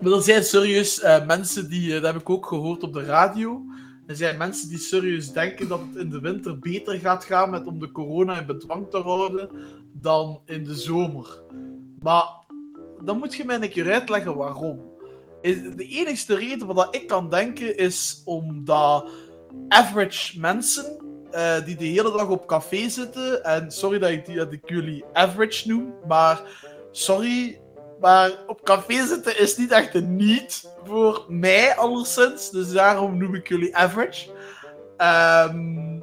Maar 0.00 0.12
er 0.12 0.22
zijn 0.22 0.44
serieus 0.44 1.00
eh, 1.00 1.26
mensen 1.26 1.68
die, 1.68 1.94
eh, 1.94 2.02
dat 2.02 2.12
heb 2.12 2.20
ik 2.20 2.30
ook 2.30 2.46
gehoord 2.46 2.82
op 2.82 2.92
de 2.92 3.04
radio. 3.04 3.64
Er 4.06 4.16
zijn 4.16 4.36
mensen 4.36 4.68
die 4.68 4.78
serieus 4.78 5.32
denken 5.32 5.68
dat 5.68 5.80
het 5.80 5.96
in 5.96 6.10
de 6.10 6.20
winter 6.20 6.58
beter 6.58 6.98
gaat 6.98 7.24
gaan 7.24 7.50
met 7.50 7.66
om 7.66 7.78
de 7.78 7.90
corona 7.90 8.38
in 8.38 8.46
bedwang 8.46 8.90
te 8.90 8.98
houden 8.98 9.50
dan 9.92 10.40
in 10.44 10.64
de 10.64 10.74
zomer. 10.74 11.42
Maar 12.00 12.24
dan 13.04 13.18
moet 13.18 13.34
je 13.34 13.44
mij 13.44 13.60
een 13.60 13.70
keer 13.70 13.92
uitleggen 13.92 14.36
waarom. 14.36 14.94
De 15.76 15.86
enigste 15.88 16.34
reden 16.34 16.66
wat 16.66 16.94
ik 16.94 17.06
kan 17.06 17.30
denken 17.30 17.76
is 17.76 18.22
omdat 18.24 19.10
average 19.68 20.40
mensen 20.40 21.05
eh, 21.36 21.64
die 21.64 21.76
de 21.76 21.84
hele 21.84 22.12
dag 22.12 22.28
op 22.28 22.46
café 22.46 22.88
zitten. 22.88 23.44
En 23.44 23.70
sorry 23.70 23.98
dat 23.98 24.10
ik, 24.10 24.26
die, 24.26 24.36
dat 24.36 24.52
ik 24.52 24.68
jullie 24.68 25.04
average 25.12 25.68
noem, 25.68 25.94
maar 26.08 26.42
sorry. 26.90 27.60
Maar 28.00 28.30
op 28.46 28.62
café 28.62 29.06
zitten 29.06 29.38
is 29.38 29.56
niet 29.56 29.70
echt 29.70 29.94
een 29.94 30.16
niet 30.16 30.70
voor 30.84 31.24
mij, 31.28 31.76
alleszins. 31.76 32.50
Dus 32.50 32.72
daarom 32.72 33.18
noem 33.18 33.34
ik 33.34 33.48
jullie 33.48 33.76
average. 33.76 34.30
Ehm, 34.96 36.00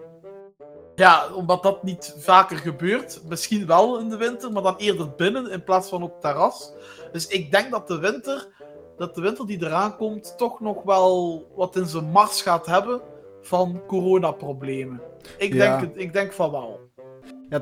ja, 0.96 1.34
omdat 1.34 1.63
dat 1.63 1.84
niet 1.84 2.15
vaker 2.17 2.58
gebeurt. 2.58 3.22
Misschien 3.28 3.65
wel 3.65 4.00
in 4.00 4.10
de 4.10 4.17
winter, 4.17 4.52
maar 4.52 4.63
dan 4.63 4.78
eerder 4.78 5.12
binnen 5.15 5.52
in 5.52 5.63
plaats 5.63 5.89
van 5.89 6.04
op 6.04 6.12
het 6.12 6.22
terras. 6.22 6.72
Dus 7.12 7.28
ik 7.28 7.52
denk 7.52 7.72
dat 7.72 7.88
de 7.88 8.00
winter, 8.00 8.48
dat 8.98 9.15
de 9.15 9.22
winter 9.22 9.46
die 9.46 9.63
eraan 9.65 9.98
komt, 9.98 10.38
toch 10.38 10.60
nog 10.60 10.84
wel 10.84 11.46
wat 11.56 11.76
in 11.76 11.86
zijn 11.86 12.12
mars 12.12 12.41
gaat 12.41 12.65
hebben 12.65 13.02
van 13.43 13.82
coronaproblemen. 13.88 15.01
Ik, 15.38 15.53
Ja. 15.53 15.77
denk, 15.77 15.82
het, 15.91 16.01
ik 16.01 16.13
denk 16.13 16.32
van 16.34 16.51
wel. 16.51 16.91
Ja, 17.49 17.60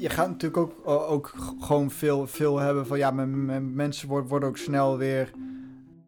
je, 0.00 0.08
gaat 0.08 0.28
natuurlijk 0.28 0.56
ook, 0.62 0.88
ook 1.10 1.32
g- 1.38 1.66
gewoon 1.66 1.90
veel, 1.90 2.26
veel 2.26 2.58
hebben 2.58 2.86
van 2.86 2.98
ja, 2.98 3.10
men- 3.10 3.44
men- 3.44 3.74
mensen 3.74 4.08
worden, 4.08 4.48
ook 4.48 4.56
snel 4.56 4.96
weer 4.96 5.30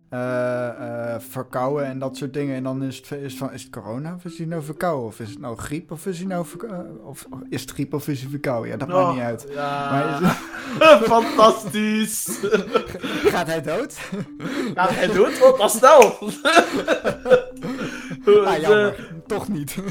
eh, 0.09 0.69
eh, 0.69 1.21
verkouden 1.21 1.87
en 1.87 1.99
dat 1.99 2.17
soort 2.17 2.33
dingen. 2.35 2.57
En 2.57 2.63
dan 2.63 2.83
is 2.83 2.97
het, 2.97 3.11
is 3.21 3.37
van, 3.37 3.53
is 3.53 3.63
het 3.63 3.73
corona 3.73 4.15
of 4.15 4.25
is 4.25 4.39
hij 4.39 4.47
nou 4.47 4.63
verkouden? 4.63 5.07
Of 5.07 5.21
is 5.21 5.31
het 5.31 5.39
nou 5.41 5.57
griep 5.57 5.91
of 5.91 6.07
is 6.07 6.19
hij 6.19 6.27
nou 6.27 6.47
verko- 6.47 6.67
eh, 6.67 7.07
of 7.07 7.27
is 7.49 7.61
het 7.61 7.71
griep 7.71 7.95
of 7.95 8.09
is 8.09 8.21
hij 8.21 8.31
verkouden? 8.31 8.71
Ja, 8.71 8.77
dat 8.77 8.89
maakt 8.89 9.01
Oh, 9.01 9.13
niet 9.15 9.23
uit. 9.23 9.47
Ja. 9.51 9.91
Maar 10.21 10.39
Fantastisch. 11.03 12.39
gaat 13.25 13.47
hij 13.47 13.63
dood? 13.63 13.99
Ja, 14.75 14.87
hij 14.91 15.07
doet 15.07 15.39
wat, 15.39 15.59
dat 15.59 15.71
snel. 15.71 16.15
Ah, 18.47 18.61
jammer. 18.61 19.13
Toch 19.27 19.49
niet. 19.49 19.77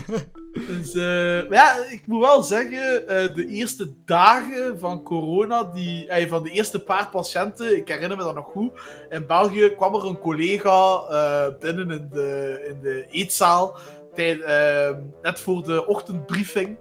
Dus, 0.68 0.94
eh, 0.94 1.50
maar 1.50 1.54
ja, 1.54 1.76
ik 1.90 2.04
moet 2.06 2.22
wel 2.22 2.44
zeggen, 2.44 3.08
eh, 3.08 3.36
de 3.36 3.46
eerste 3.48 3.94
dagen 4.06 4.80
van 4.80 5.04
corona, 5.04 5.64
die, 5.64 6.08
eh, 6.08 6.30
van 6.30 6.44
de 6.44 6.50
eerste 6.50 6.80
paar 6.80 7.10
patiënten, 7.10 7.78
ik 7.78 7.88
herinner 7.88 8.18
me 8.18 8.24
dat 8.24 8.36
nog 8.36 8.46
goed, 8.46 8.72
in 9.10 9.28
België 9.28 9.70
kwam 9.76 9.96
er 9.96 10.06
een 10.06 10.20
collega 10.20 11.02
eh, 11.10 11.48
binnen 11.60 11.92
in 11.92 12.10
de, 12.12 12.66
in 12.70 12.82
de 12.82 13.06
eetzaal, 13.10 13.78
tijd, 14.16 14.42
eh, 14.42 14.90
net 15.22 15.40
voor 15.40 15.64
de 15.64 15.88
ochtendbriefing. 15.88 16.78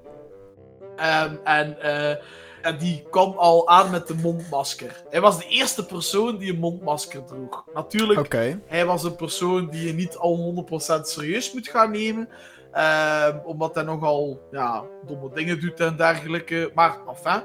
Ehm, 0.96 1.34
en, 1.44 1.80
eh, 1.82 2.16
en 2.62 2.78
die 2.78 3.02
kwam 3.10 3.32
al 3.36 3.68
aan 3.68 3.90
met 3.90 4.06
de 4.06 4.14
mondmasker. 4.14 5.02
Hij 5.10 5.20
was 5.20 5.38
de 5.38 5.46
eerste 5.48 5.86
persoon 5.86 6.38
die 6.38 6.52
een 6.52 6.58
mondmasker 6.58 7.24
droeg. 7.24 7.64
Natuurlijk 7.74 8.18
hij 8.66 8.86
was 8.86 9.04
een 9.04 9.16
persoon 9.16 9.70
die 9.70 9.86
je 9.86 9.92
niet 9.92 10.16
al 10.16 10.66
100% 10.98 11.00
serieus 11.00 11.52
moet 11.52 11.68
gaan 11.68 11.90
nemen. 11.90 12.28
Ehm, 12.72 13.38
omdat 13.44 13.74
hij 13.74 13.84
nogal 13.84 14.48
ja, 14.50 14.84
domme 15.06 15.30
dingen 15.34 15.60
doet 15.60 15.80
en 15.80 15.96
dergelijke. 15.96 16.70
Maar 16.74 16.98
enfin. 17.08 17.42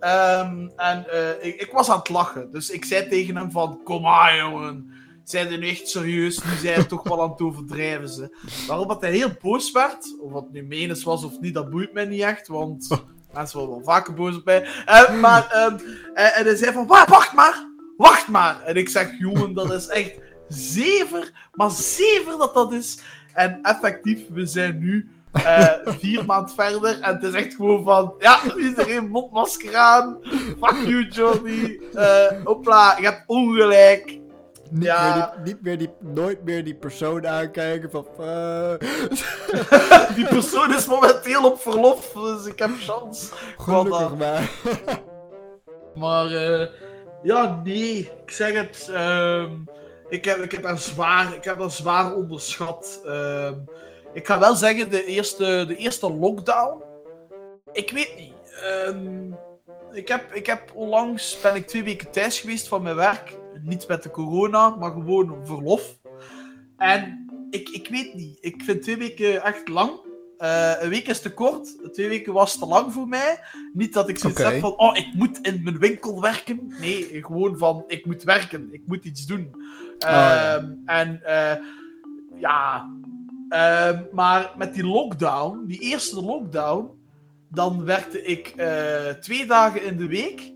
Ehm, 0.00 0.68
en 0.76 1.08
eh, 1.10 1.46
ik, 1.46 1.60
ik 1.60 1.72
was 1.72 1.90
aan 1.90 1.98
het 1.98 2.08
lachen. 2.08 2.50
Dus 2.50 2.70
ik 2.70 2.84
zei 2.84 3.08
tegen 3.08 3.36
hem 3.36 3.50
van... 3.50 3.80
Kom 3.84 4.06
aan 4.06 4.36
jongen. 4.36 4.90
Zijn 5.24 5.52
er 5.52 5.58
nu 5.58 5.68
echt 5.68 5.88
serieus? 5.88 6.44
Nu 6.44 6.56
zijn 6.56 6.86
toch 6.86 7.02
wel 7.02 7.22
aan 7.22 7.30
het 7.30 7.40
overdrijven. 7.40 8.08
Ze. 8.08 8.36
Waarop 8.66 8.88
dat 8.88 9.00
hij 9.00 9.10
heel 9.10 9.36
boos 9.40 9.72
werd. 9.72 10.16
Of 10.20 10.32
wat 10.32 10.52
nu 10.52 10.62
menens 10.62 11.04
was 11.04 11.24
of 11.24 11.40
niet, 11.40 11.54
dat 11.54 11.70
boeit 11.70 11.92
mij 11.92 12.04
niet 12.04 12.22
echt. 12.22 12.48
Want 12.48 12.88
mensen 13.32 13.58
worden 13.58 13.76
wel 13.76 13.84
vaker 13.84 14.14
boos 14.14 14.36
op 14.36 14.44
mij. 14.44 14.66
Eh, 14.86 15.20
maar, 15.20 15.48
ehm, 15.50 15.74
en, 16.14 16.34
en 16.34 16.44
hij 16.44 16.56
zei 16.56 16.72
van... 16.72 16.86
"Wa- 16.86 17.06
Wacht 17.08 17.32
maar! 17.32 17.68
Wacht 17.96 18.28
maar! 18.28 18.62
En 18.62 18.76
ik 18.76 18.88
zeg, 18.88 19.10
jongen, 19.18 19.54
dat 19.54 19.72
is 19.72 19.86
echt 19.86 20.12
zever, 20.48 21.48
maar 21.52 21.70
zever 21.70 22.38
dat 22.38 22.54
dat 22.54 22.72
is. 22.72 22.98
En 23.34 23.58
effectief, 23.62 24.20
we 24.32 24.46
zijn 24.46 24.78
nu 24.78 25.08
eh, 25.32 25.66
vier 25.84 26.24
maanden 26.24 26.54
verder 26.54 27.00
en 27.00 27.14
het 27.14 27.22
is 27.22 27.32
echt 27.32 27.54
gewoon 27.54 27.84
van, 27.84 28.14
ja, 28.18 28.38
iedereen 28.56 29.08
mondmasker 29.08 29.76
aan. 29.76 30.18
Fuck 30.60 30.76
you, 30.86 31.08
Johnny. 31.08 31.80
Eh 31.94 32.26
hopla, 32.44 32.96
je 32.98 33.04
hebt 33.04 33.22
ongelijk. 33.26 34.18
Niet, 34.70 34.84
Ja. 34.84 35.14
meer 35.34 35.44
die, 35.44 35.54
niet 35.54 35.62
meer 35.62 35.78
die, 35.78 35.90
nooit 35.98 36.44
meer 36.44 36.64
die 36.64 36.74
persoon 36.74 37.26
aankijken 37.26 37.90
van... 37.90 38.06
eh, 38.18 38.74
Die 40.16 40.26
persoon 40.28 40.74
is 40.74 40.86
momenteel 40.86 41.44
op 41.44 41.60
verlof, 41.60 42.12
dus 42.12 42.46
ik 42.46 42.58
heb 42.58 42.70
chance. 42.78 43.32
gelukkig 43.58 44.16
maar. 44.16 44.50
Maar 45.94 46.26
eh, 46.32 46.66
ja, 47.22 47.60
nee, 47.64 47.98
ik 48.24 48.30
zeg 48.30 48.52
het. 48.54 48.88
ehm, 48.92 49.50
ik, 50.08 50.24
heb, 50.24 50.36
ik, 50.38 50.52
heb 50.52 50.64
haar 50.64 50.78
zwaar, 50.78 51.34
ik 51.34 51.44
heb 51.44 51.58
haar 51.60 51.70
zwaar 51.70 52.14
onderschat. 52.14 53.00
Ehm, 53.06 53.54
ik 54.12 54.26
ga 54.26 54.38
wel 54.38 54.54
zeggen, 54.54 54.90
de 54.90 55.04
eerste, 55.04 55.64
de 55.68 55.76
eerste 55.76 56.12
lockdown. 56.12 56.82
Ik 57.72 57.90
weet 57.90 58.16
niet. 58.16 58.32
ehm, 58.62 59.32
ik, 59.92 60.08
heb, 60.08 60.32
ik 60.34 60.46
heb 60.46 60.62
onlangs 60.74 61.38
ben 61.42 61.54
ik 61.54 61.66
twee 61.66 61.82
weken 61.84 62.10
thuis 62.10 62.40
geweest 62.40 62.68
van 62.68 62.82
mijn 62.82 62.96
werk. 62.96 63.38
Niet 63.62 63.88
met 63.88 64.02
de 64.02 64.10
corona, 64.10 64.68
maar 64.76 64.90
gewoon 64.90 65.36
verlof. 65.44 65.98
En 66.76 67.26
ik, 67.50 67.68
ik 67.68 67.88
weet 67.88 68.14
niet. 68.14 68.38
Ik 68.40 68.62
vind 68.62 68.82
twee 68.82 68.96
weken 68.96 69.42
echt 69.44 69.68
lang. 69.68 69.90
Eh, 70.38 70.72
een 70.80 70.88
week 70.88 71.08
is 71.08 71.20
te 71.20 71.34
kort. 71.34 71.92
Twee 71.92 72.08
weken 72.08 72.32
was 72.32 72.58
te 72.58 72.66
lang 72.66 72.92
voor 72.92 73.08
mij. 73.08 73.40
Niet 73.72 73.92
dat 73.92 74.08
ik 74.08 74.18
zoiets 74.18 74.40
Oké. 74.40 74.50
heb 74.50 74.60
van, 74.60 74.78
oh, 74.78 74.96
ik 74.96 75.14
moet 75.14 75.38
in 75.42 75.60
mijn 75.62 75.78
winkel 75.78 76.20
werken. 76.20 76.74
Nee, 76.80 77.22
gewoon 77.24 77.58
van, 77.58 77.84
ik 77.86 78.06
moet 78.06 78.22
werken. 78.22 78.68
Ik 78.72 78.82
moet 78.86 79.04
iets 79.04 79.26
doen. 79.26 79.54
ja. 79.98 80.54
Ehm, 80.56 80.72
En 80.86 81.22
eh, 81.24 81.56
ja, 82.40 82.88
Ehm, 83.50 84.02
maar 84.12 84.52
met 84.56 84.74
die 84.74 84.86
lockdown, 84.86 85.64
die 85.66 85.78
eerste 85.78 86.22
lockdown, 86.22 86.90
dan 87.48 87.84
werkte 87.84 88.22
ik 88.22 88.46
eh, 88.46 89.08
twee 89.20 89.46
dagen 89.46 89.84
in 89.84 89.96
de 89.96 90.06
week 90.06 90.52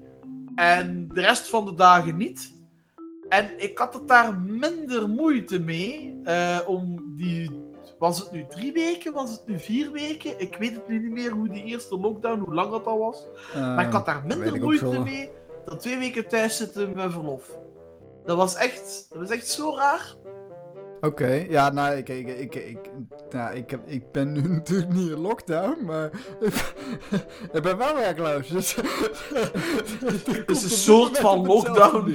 en 0.55 1.09
de 1.15 1.21
rest 1.21 1.49
van 1.49 1.65
de 1.65 1.75
dagen 1.75 2.17
niet. 2.17 2.54
En 3.35 3.51
ik 3.57 3.79
had 3.79 3.95
het 3.95 4.09
daar 4.09 4.39
minder 4.39 5.09
moeite 5.09 5.61
mee 5.61 6.21
eh, 6.25 6.59
om 6.67 7.13
die. 7.17 7.63
Was 7.99 8.19
het 8.19 8.33
nu 8.33 8.47
drie 8.49 8.73
weken? 8.73 9.13
Was 9.13 9.31
het 9.31 9.47
nu 9.47 9.59
vier 9.59 9.91
weken? 9.91 10.41
Ik 10.41 10.57
weet 10.57 10.75
het 10.75 10.89
nu 10.89 10.99
niet 10.99 11.11
meer 11.11 11.31
hoe 11.31 11.49
die 11.49 11.65
eerste 11.65 11.99
lockdown, 11.99 12.41
hoe 12.41 12.55
lang 12.55 12.71
dat 12.71 12.87
al 12.87 12.99
was. 12.99 13.27
Maar 13.55 13.87
ik 13.87 13.93
had 13.93 14.07
daar 14.07 14.23
minder 14.27 14.61
moeite 14.61 15.01
mee 15.01 15.31
dan 15.65 15.79
twee 15.79 15.99
weken 15.99 16.29
thuis 16.29 16.57
zitten 16.57 16.93
met 16.95 17.13
verlof. 17.13 17.59
Dat 18.25 18.37
was 18.37 18.55
echt, 18.55 19.07
dat 19.11 19.19
was 19.19 19.31
echt 19.31 19.49
zo 19.49 19.75
raar. 19.77 20.15
Oké, 21.05 21.47
ja, 21.49 21.71
nou, 21.71 21.97
ik, 21.97 22.09
ik, 22.09 22.29
ik, 22.29 22.55
ik, 22.55 22.79
nou, 23.31 23.55
ik, 23.55 23.71
heb, 23.71 23.81
ik 23.87 24.13
ben 24.13 24.33
nu 24.33 24.41
natuurlijk 24.59 24.93
niet 24.93 25.11
in 25.11 25.21
lockdown, 25.21 25.85
maar 25.85 26.11
ik 27.53 27.63
ben 27.63 27.79
wel 27.79 27.95
werkloos. 27.95 28.49
Dus 28.49 28.75
het 28.75 30.51
is 30.57 30.63
een 30.63 30.71
soort 30.71 31.19
van 31.19 31.47
lockdown. 31.47 32.13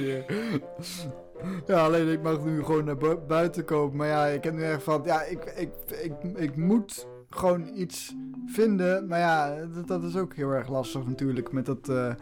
Ja, 1.66 1.84
alleen 1.84 2.08
ik 2.08 2.22
mag 2.22 2.44
nu 2.44 2.64
gewoon 2.64 2.84
naar 2.84 3.26
buiten 3.26 3.64
komen. 3.64 3.96
Maar 3.96 4.06
ja, 4.06 4.26
ik 4.26 4.44
heb 4.44 4.54
nu 4.54 4.62
echt 4.62 4.82
van, 4.82 5.02
ja, 5.04 5.22
ik, 5.22 5.44
ik, 5.44 5.70
ik, 6.02 6.12
ik 6.34 6.56
moet 6.56 7.06
gewoon 7.30 7.70
iets 7.74 8.14
vinden. 8.46 9.06
Maar 9.06 9.18
ja, 9.18 9.66
dat, 9.74 9.88
dat 9.88 10.02
is 10.02 10.16
ook 10.16 10.34
heel 10.34 10.50
erg 10.50 10.68
lastig 10.68 11.06
natuurlijk 11.06 11.52
met 11.52 11.66
dat... 11.66 11.88
Uh, 11.88 12.12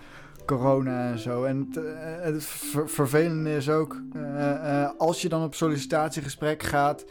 corona 0.49 1.11
en 1.11 1.19
zo. 1.19 1.45
En 1.45 1.69
het, 1.69 1.85
uh, 1.85 1.93
het 2.21 2.45
vervelende 2.87 3.57
is 3.57 3.69
ook, 3.69 4.01
uh, 4.17 4.91
als 4.99 5.23
je 5.23 5.29
dan 5.29 5.43
op 5.43 5.55
sollicitatiegesprek 5.55 6.63
gaat, 6.63 7.05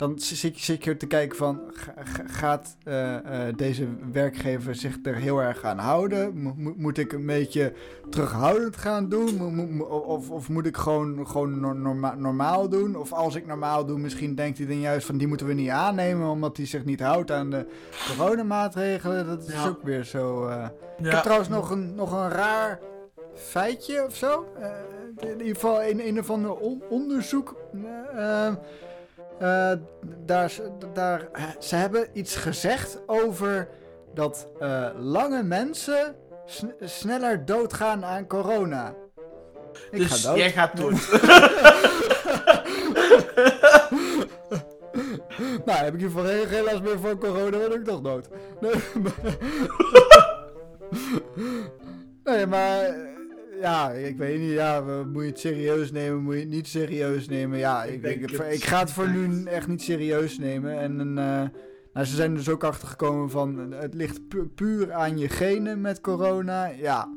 dan 0.00 0.18
zit 0.18 0.58
je, 0.58 0.64
zit 0.64 0.84
je 0.84 0.96
te 0.96 1.06
kijken 1.06 1.36
van, 1.36 1.60
gaat 2.26 2.76
uh, 2.84 3.12
uh, 3.12 3.20
deze 3.56 3.86
werkgever 4.12 4.74
zich 4.74 4.96
er 5.02 5.14
heel 5.14 5.42
erg 5.42 5.64
aan 5.64 5.78
houden? 5.78 6.36
Mo 6.36 6.54
moet 6.76 6.98
ik 6.98 7.12
een 7.12 7.26
beetje 7.26 7.72
terughoudend 8.10 8.76
gaan 8.76 9.08
doen? 9.08 9.54
Mo 9.76 9.84
of, 9.84 10.30
of, 10.30 10.48
moet 10.48 10.66
ik 10.66 10.76
gewoon, 10.76 11.26
gewoon 11.26 11.60
norma 11.82 12.14
normaal 12.14 12.68
doen? 12.68 12.96
Of 12.96 13.12
als 13.12 13.34
ik 13.34 13.46
normaal 13.46 13.86
doe, 13.86 13.98
misschien 13.98 14.34
denkt 14.34 14.58
hij 14.58 14.66
dan 14.66 14.80
juist 14.80 15.06
van, 15.06 15.18
die 15.18 15.26
moeten 15.26 15.46
we 15.46 15.52
niet 15.52 15.70
aannemen, 15.70 16.28
omdat 16.28 16.56
hij 16.56 16.66
zich 16.66 16.84
niet 16.84 17.00
houdt 17.00 17.30
aan 17.30 17.50
de 17.50 17.66
coronamaatregelen. 18.06 19.26
Dat 19.26 19.48
is 19.48 19.54
ja. 19.54 19.66
ook 19.66 19.82
weer 19.82 20.04
zo. 20.04 20.46
Uh... 20.46 20.50
Ja. 20.50 21.06
Ik 21.06 21.10
heb 21.10 21.22
trouwens 21.22 21.48
nog 21.48 21.70
een, 21.70 21.94
nog 21.94 22.12
een 22.12 22.28
raar 22.28 22.80
feitje 23.34 24.04
of 24.04 24.16
zo. 24.16 24.46
in 25.16 25.30
ieder 25.30 25.54
geval 25.54 25.82
een, 25.82 26.06
een 26.06 26.18
of 26.18 26.30
ander 26.30 26.56
on 26.56 26.82
onderzoek. 26.88 27.56
Uh, 29.42 29.72
daar, 30.26 30.52
daar, 30.92 31.28
ze 31.58 31.76
hebben 31.76 32.08
iets 32.12 32.36
gezegd 32.36 32.98
over 33.06 33.68
dat 34.14 34.48
uh, 34.60 34.88
lange 34.98 35.42
mensen 35.42 36.14
sneller 36.80 37.44
doodgaan 37.44 38.04
aan 38.04 38.26
corona. 38.26 38.94
Ik 39.90 39.98
dus 39.98 40.10
ga 40.10 40.28
dood. 40.28 40.38
jij 40.38 40.50
gaat 40.50 40.76
dood. 40.76 40.92
nou, 45.66 45.78
heb 45.78 45.94
ik 45.94 46.00
hiervoor 46.00 46.24
geen, 46.24 46.46
geen 46.46 46.64
last 46.64 46.82
meer 46.82 46.98
van 46.98 47.18
corona, 47.18 47.50
dan 47.50 47.68
ben 47.68 47.72
ik 47.72 47.84
toch 47.84 48.00
dood. 48.00 48.28
Nee, 48.60 48.74
maar... 49.02 49.12
nee, 52.24 52.46
maar 52.46 53.09
ja, 53.60 53.90
ik 53.90 54.16
weet 54.16 54.40
niet. 54.40 54.50
Ja, 54.50 54.82
moet 55.12 55.22
je 55.22 55.28
het 55.28 55.38
serieus 55.38 55.92
nemen? 55.92 56.22
Moet 56.22 56.34
je 56.34 56.40
het 56.40 56.48
niet 56.48 56.66
serieus 56.66 57.28
nemen? 57.28 57.58
Ja, 57.58 57.84
ik, 57.84 58.02
ik, 58.02 58.30
ik, 58.30 58.64
ga 58.64 58.78
het 58.78 58.92
voor 58.92 59.08
nu 59.08 59.44
echt 59.44 59.68
niet 59.68 59.82
serieus 59.82 60.38
nemen. 60.38 60.78
En 60.78 60.92
uh, 61.00 61.14
nou, 61.92 62.06
ze 62.06 62.14
zijn 62.16 62.34
dus 62.34 62.48
ook 62.48 62.64
achtergekomen 62.64 63.30
van 63.30 63.72
het 63.72 63.94
ligt 63.94 64.28
pu 64.28 64.44
puur 64.54 64.92
aan 64.92 65.18
je 65.18 65.28
genen 65.28 65.80
met 65.80 66.00
corona. 66.00 66.66
Ja, 66.66 67.08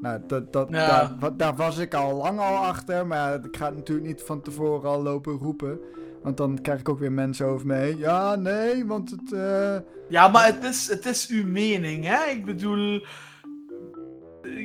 nou, 0.00 0.20
dat, 0.26 0.52
dat, 0.52 0.70
Daar, 0.70 1.36
daar, 1.36 1.56
was 1.56 1.78
ik 1.78 1.94
al 1.94 2.16
lang 2.16 2.38
al 2.38 2.56
achter. 2.56 3.06
Maar 3.06 3.44
ik 3.44 3.56
ga 3.56 3.66
het 3.66 3.76
natuurlijk 3.76 4.06
niet 4.06 4.22
van 4.22 4.42
tevoren 4.42 4.90
al 4.90 5.02
lopen 5.02 5.38
roepen. 5.38 5.80
Want 6.22 6.36
dan 6.36 6.58
krijg 6.62 6.80
ik 6.80 6.88
ook 6.88 6.98
weer 6.98 7.12
mensen 7.12 7.46
over 7.46 7.66
me 7.66 7.94
Ja, 7.98 8.34
nee, 8.34 8.86
want 8.86 9.10
het... 9.10 9.32
Uh... 9.32 9.76
Ja, 10.08 10.28
maar 10.28 10.46
het 10.46 10.64
is, 10.64 10.88
het 10.88 11.06
is 11.06 11.28
uw 11.28 11.46
mening, 11.46 12.04
hè? 12.04 12.30
Ik 12.30 12.44
bedoel 12.44 13.04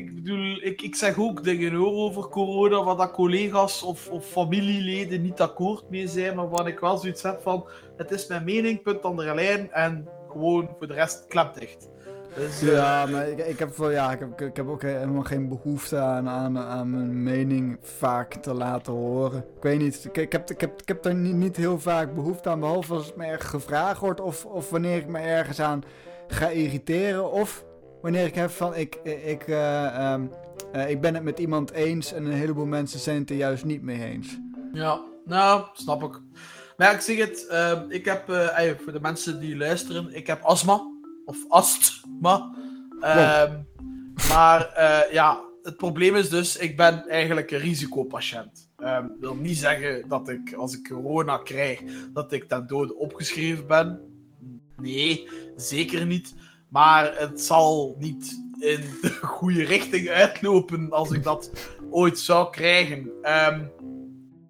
ik 0.06 0.16
bedoel, 0.16 0.62
ik, 0.62 0.82
ik 0.82 0.96
zeg 0.96 1.20
ook 1.20 1.44
dingen 1.44 1.74
hoor, 1.74 1.94
over 1.94 2.28
corona, 2.28 2.84
waar 2.84 2.96
dat 2.96 3.12
collega's 3.12 3.84
of, 3.84 4.10
of 4.10 4.26
familieleden 4.26 5.22
niet 5.22 5.42
akkoord 5.42 5.90
mee 5.90 6.08
zijn, 6.08 6.36
maar 6.36 6.50
waar 6.50 6.68
ik 6.68 6.80
wel 6.80 6.98
zoiets 6.98 7.24
heb 7.24 7.42
van, 7.42 7.68
het 7.98 8.12
is 8.12 8.28
mijn 8.28 8.44
mening, 8.44 8.82
punt 8.82 9.06
aan 9.06 9.16
de 9.16 9.34
lijn, 9.36 9.72
en 9.72 10.08
gewoon 10.32 10.70
voor 10.78 10.88
de 10.88 10.94
rest 10.94 11.26
klep 11.28 11.54
dicht. 11.54 11.90
Dus, 12.36 12.62
ja, 12.62 13.06
uh, 13.06 13.12
maar 13.12 13.30
ik, 13.30 13.38
ik, 13.38 13.60
heb, 13.60 13.76
ja, 13.78 14.12
ik, 14.12 14.20
heb, 14.20 14.42
ik 14.42 14.56
heb 14.56 14.68
ook 14.68 14.82
helemaal 14.82 15.24
geen 15.24 15.50
behoefte 15.50 15.98
aan, 15.98 16.30
aan, 16.30 16.58
aan 16.58 16.90
mijn 16.90 17.24
mening 17.24 17.78
vaak 17.82 18.34
te 18.34 18.54
laten 18.54 18.94
horen. 18.94 19.46
Ik 19.56 19.64
weet 19.64 19.80
niet, 19.80 20.06
ik, 20.06 20.18
ik, 20.18 20.32
heb, 20.32 20.50
ik, 20.50 20.62
heb, 20.62 20.82
ik 20.82 20.88
heb 20.88 21.06
er 21.06 21.16
niet, 21.16 21.36
niet 21.36 21.56
heel 21.56 21.80
vaak 21.80 22.14
behoefte 22.14 22.50
aan, 22.50 22.60
behalve 22.60 22.94
als 22.94 23.06
het 23.06 23.16
me 23.16 23.26
erg 23.26 23.50
gevraagd 23.50 24.00
wordt 24.00 24.22
of, 24.22 24.46
of 24.46 24.70
wanneer 24.70 24.98
ik 24.98 25.08
me 25.08 25.20
ergens 25.20 25.60
aan 25.60 25.84
ga 26.28 26.50
irriteren 26.50 27.32
of 27.32 27.66
wanneer 28.06 28.26
ik 28.26 28.36
heb 28.36 28.50
van 28.50 28.76
ik, 28.76 28.96
ik, 29.26 29.48
uh, 29.48 30.14
um, 30.14 30.32
uh, 30.76 30.90
ik 30.90 31.02
ben 31.02 31.14
het 31.14 31.24
met 31.24 31.40
iemand 31.40 31.72
eens 31.72 32.14
en 32.14 32.26
een 32.26 32.32
heleboel 32.32 32.66
mensen 32.66 33.00
zijn 33.00 33.20
het 33.20 33.30
er 33.30 33.36
juist 33.36 33.66
niet 33.66 33.82
mee 33.82 34.04
eens. 34.04 34.38
Ja, 34.74 35.02
nou, 35.26 35.64
snap 35.74 36.04
ik. 36.04 36.22
Maar 36.78 36.94
ik 36.94 37.00
zeg 37.00 37.18
het, 37.18 37.48
uh, 37.52 37.82
ik 37.88 38.06
heb, 38.06 38.30
uh, 38.30 38.70
voor 38.84 38.94
de 38.94 39.00
mensen 39.00 39.40
die 39.40 39.58
luisteren, 39.58 40.16
ik 40.16 40.28
heb 40.28 40.42
astma. 40.42 40.82
Of 41.26 41.38
astma. 41.48 42.56
Wow. 43.00 43.50
Maar 44.30 44.70
ja, 45.12 45.44
het 45.64 45.78
probleem 45.78 46.16
is 46.16 46.30
dus, 46.30 46.58
ik 46.58 46.78
ben 46.78 47.08
eigenlijk 47.08 47.52
een 47.52 47.60
risicopatiënt. 47.60 48.70
Um, 48.78 49.16
wil 49.20 49.36
niet 49.36 49.58
zeggen 49.58 50.08
dat 50.08 50.30
ik, 50.30 50.54
als 50.54 50.78
ik 50.78 50.88
corona 50.88 51.38
krijg, 51.38 51.82
dat 52.14 52.32
ik 52.32 52.44
ten 52.44 52.68
dode 52.68 52.96
opgeschreven 52.96 53.68
ben. 53.68 54.00
Nee, 54.78 55.30
zeker 55.56 56.06
niet. 56.06 56.34
Maar 56.76 57.20
het 57.20 57.42
zal 57.42 57.96
niet 58.00 58.42
in 58.60 58.80
de 59.02 59.10
goede 59.22 59.64
richting 59.64 60.10
uitlopen 60.10 60.92
als 60.92 61.12
ik 61.12 61.24
dat 61.24 61.52
ooit 61.90 62.20
zou 62.20 62.50
krijgen. 62.50 63.12
Um, 63.24 63.72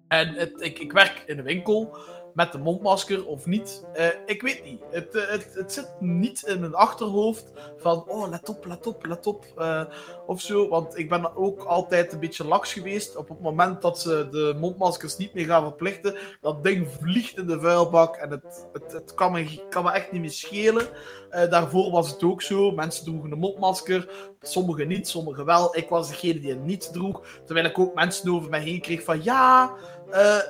en 0.08 0.34
het, 0.34 0.52
ik, 0.58 0.78
ik 0.78 0.92
werk 0.92 1.22
in 1.26 1.38
een 1.38 1.44
winkel 1.44 1.98
met 2.36 2.54
een 2.54 2.60
mondmasker 2.60 3.26
of 3.26 3.46
niet. 3.46 3.84
Uh, 3.96 4.06
ik 4.26 4.42
weet 4.42 4.64
niet. 4.64 4.82
Het, 4.90 5.14
uh, 5.14 5.28
het, 5.28 5.50
het 5.54 5.72
zit 5.72 5.88
niet 6.00 6.42
in 6.42 6.60
mijn 6.60 6.74
achterhoofd 6.74 7.52
van, 7.76 8.04
oh, 8.08 8.28
let 8.28 8.48
op, 8.48 8.64
let 8.66 8.86
op, 8.86 9.06
let 9.06 9.26
op, 9.26 9.44
uh, 9.58 9.82
of 10.26 10.40
zo. 10.40 10.68
Want 10.68 10.98
ik 10.98 11.08
ben 11.08 11.36
ook 11.36 11.62
altijd 11.62 12.12
een 12.12 12.20
beetje 12.20 12.44
laks 12.44 12.72
geweest 12.72 13.16
op 13.16 13.28
het 13.28 13.40
moment 13.40 13.82
dat 13.82 14.00
ze 14.00 14.28
de 14.30 14.56
mondmaskers 14.60 15.16
niet 15.16 15.34
meer 15.34 15.46
gaan 15.46 15.62
verplichten. 15.62 16.16
Dat 16.40 16.64
ding 16.64 16.88
vliegt 17.00 17.38
in 17.38 17.46
de 17.46 17.60
vuilbak 17.60 18.16
en 18.16 18.30
het, 18.30 18.66
het, 18.72 18.92
het 18.92 19.14
kan, 19.14 19.32
me, 19.32 19.66
kan 19.68 19.84
me 19.84 19.90
echt 19.90 20.12
niet 20.12 20.20
meer 20.20 20.30
schelen. 20.30 20.88
daarvoor 21.30 21.90
was 21.90 22.10
het 22.10 22.22
ook 22.22 22.42
zo. 22.42 22.70
Mensen 22.70 23.04
droegen 23.04 23.32
een 23.32 23.38
mondmasker, 23.38 24.08
sommigen 24.40 24.88
niet, 24.88 25.08
sommigen 25.08 25.44
wel. 25.44 25.76
Ik 25.76 25.88
was 25.88 26.08
degene 26.08 26.40
die 26.40 26.50
het 26.50 26.64
niet 26.64 26.92
droeg. 26.92 27.22
Terwijl 27.44 27.66
ik 27.66 27.78
ook 27.78 27.94
mensen 27.94 28.32
over 28.32 28.50
mij 28.50 28.60
heen 28.60 28.80
kreeg 28.80 29.02
van, 29.02 29.22
ja, 29.22 29.74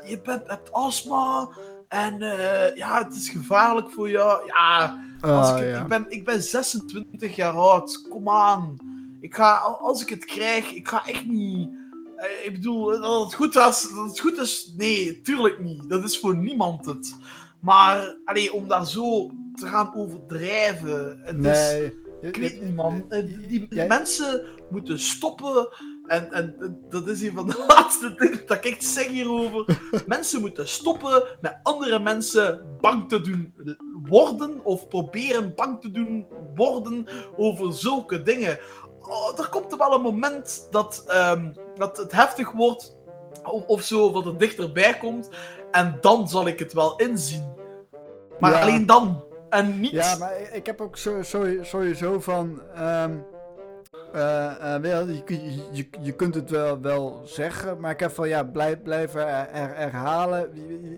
je 0.05 0.20
bent, 0.22 0.49
hebt 0.49 0.72
astma... 0.72 1.49
En 1.88 2.22
uh, 2.22 2.77
ja, 2.77 3.05
het 3.05 3.14
is 3.14 3.29
gevaarlijk 3.29 3.90
voor 3.90 4.11
jou. 4.11 4.46
Ja, 4.46 4.99
als 5.20 5.51
ik, 5.51 5.75
ah, 5.75 5.81
ik, 5.81 5.87
ben, 5.87 6.05
ik 6.09 6.25
ben 6.25 6.42
26 6.42 7.37
jaar 7.37 7.53
oud. 7.53 8.07
Kom 8.09 8.29
aan. 8.29 8.77
Ik 9.20 9.35
ga, 9.35 9.57
als 9.57 10.03
ik 10.03 10.09
het 10.09 10.25
krijg, 10.25 10.72
ik 10.72 10.88
ga 10.88 11.07
echt 11.07 11.27
niet. 11.27 11.68
Uh, 12.16 12.46
ik 12.46 12.53
bedoel, 12.53 13.01
dat 13.01 13.25
het, 13.25 13.35
goed 13.35 13.57
is, 13.57 13.88
dat 13.94 14.09
het 14.09 14.20
goed 14.20 14.38
is, 14.38 14.72
nee, 14.77 15.20
tuurlijk 15.20 15.59
niet. 15.59 15.88
Dat 15.88 16.05
is 16.05 16.18
voor 16.18 16.37
niemand 16.37 16.87
het. 16.87 17.16
Maar 17.61 18.16
allee, 18.25 18.53
om 18.53 18.68
daar 18.68 18.87
zo 18.87 19.31
te 19.55 19.66
gaan 19.66 19.94
overdrijven. 19.94 21.20
Het 21.22 21.37
nee. 21.37 21.85
Is, 21.85 21.90
ik 22.20 22.37
weet 22.37 22.62
niet, 22.62 22.75
man. 22.75 23.05
Eh, 23.09 23.27
die, 23.49 23.66
die 23.68 23.85
mensen 23.85 24.42
moeten 24.70 24.99
stoppen 24.99 25.68
en, 26.07 26.33
en 26.33 26.77
dat 26.90 27.09
is 27.09 27.23
een 27.23 27.35
van 27.35 27.47
de 27.47 27.64
laatste 27.69 28.14
dingen 28.14 28.40
dat 28.47 28.57
ik 28.57 28.64
echt 28.64 28.85
zeg 28.85 29.07
hierover. 29.07 29.79
mensen 30.07 30.40
moeten 30.40 30.69
stoppen 30.69 31.23
met 31.40 31.59
andere 31.62 31.99
mensen 31.99 32.77
bang 32.81 33.09
te 33.09 33.21
doen 33.21 33.55
worden 34.03 34.64
of 34.64 34.88
proberen 34.88 35.55
bang 35.55 35.81
te 35.81 35.90
doen 35.90 36.27
worden 36.55 37.07
over 37.37 37.73
zulke 37.73 38.23
dingen. 38.23 38.59
Oh, 39.01 39.38
er 39.38 39.49
komt 39.49 39.73
er 39.73 39.79
wel 39.79 39.95
een 39.95 40.01
moment 40.01 40.69
dat, 40.71 41.05
um, 41.33 41.53
dat 41.75 41.97
het 41.97 42.12
heftig 42.12 42.51
wordt 42.51 42.97
of, 43.45 43.66
of 43.66 43.83
zo, 43.83 44.12
dat 44.12 44.25
het 44.25 44.38
dichterbij 44.38 44.99
komt. 44.99 45.29
En 45.71 45.99
dan 46.01 46.29
zal 46.29 46.47
ik 46.47 46.59
het 46.59 46.73
wel 46.73 46.97
inzien. 46.97 47.55
Maar 48.38 48.55
alleen 48.55 48.87
dan. 48.87 49.25
En 49.49 49.81
niet... 49.81 49.90
Ja, 49.90 50.16
maar 50.16 50.40
ik 50.53 50.66
heb 50.66 50.81
ook 50.81 50.97
sowieso 51.62 52.21
van... 52.21 52.62
Um 52.79 53.35
uh, 54.16 54.74
wel, 54.74 55.09
je, 55.09 55.22
je, 55.72 55.87
je 56.00 56.12
kunt 56.12 56.35
het 56.35 56.50
wel, 56.50 56.81
wel 56.81 57.20
zeggen, 57.24 57.81
maar 57.81 57.90
ik 57.90 58.00
heb 58.00 58.11
van 58.11 58.29
ja, 58.29 58.42
blijf, 58.44 58.83
blijven 58.83 59.26
herhalen. 59.52 60.48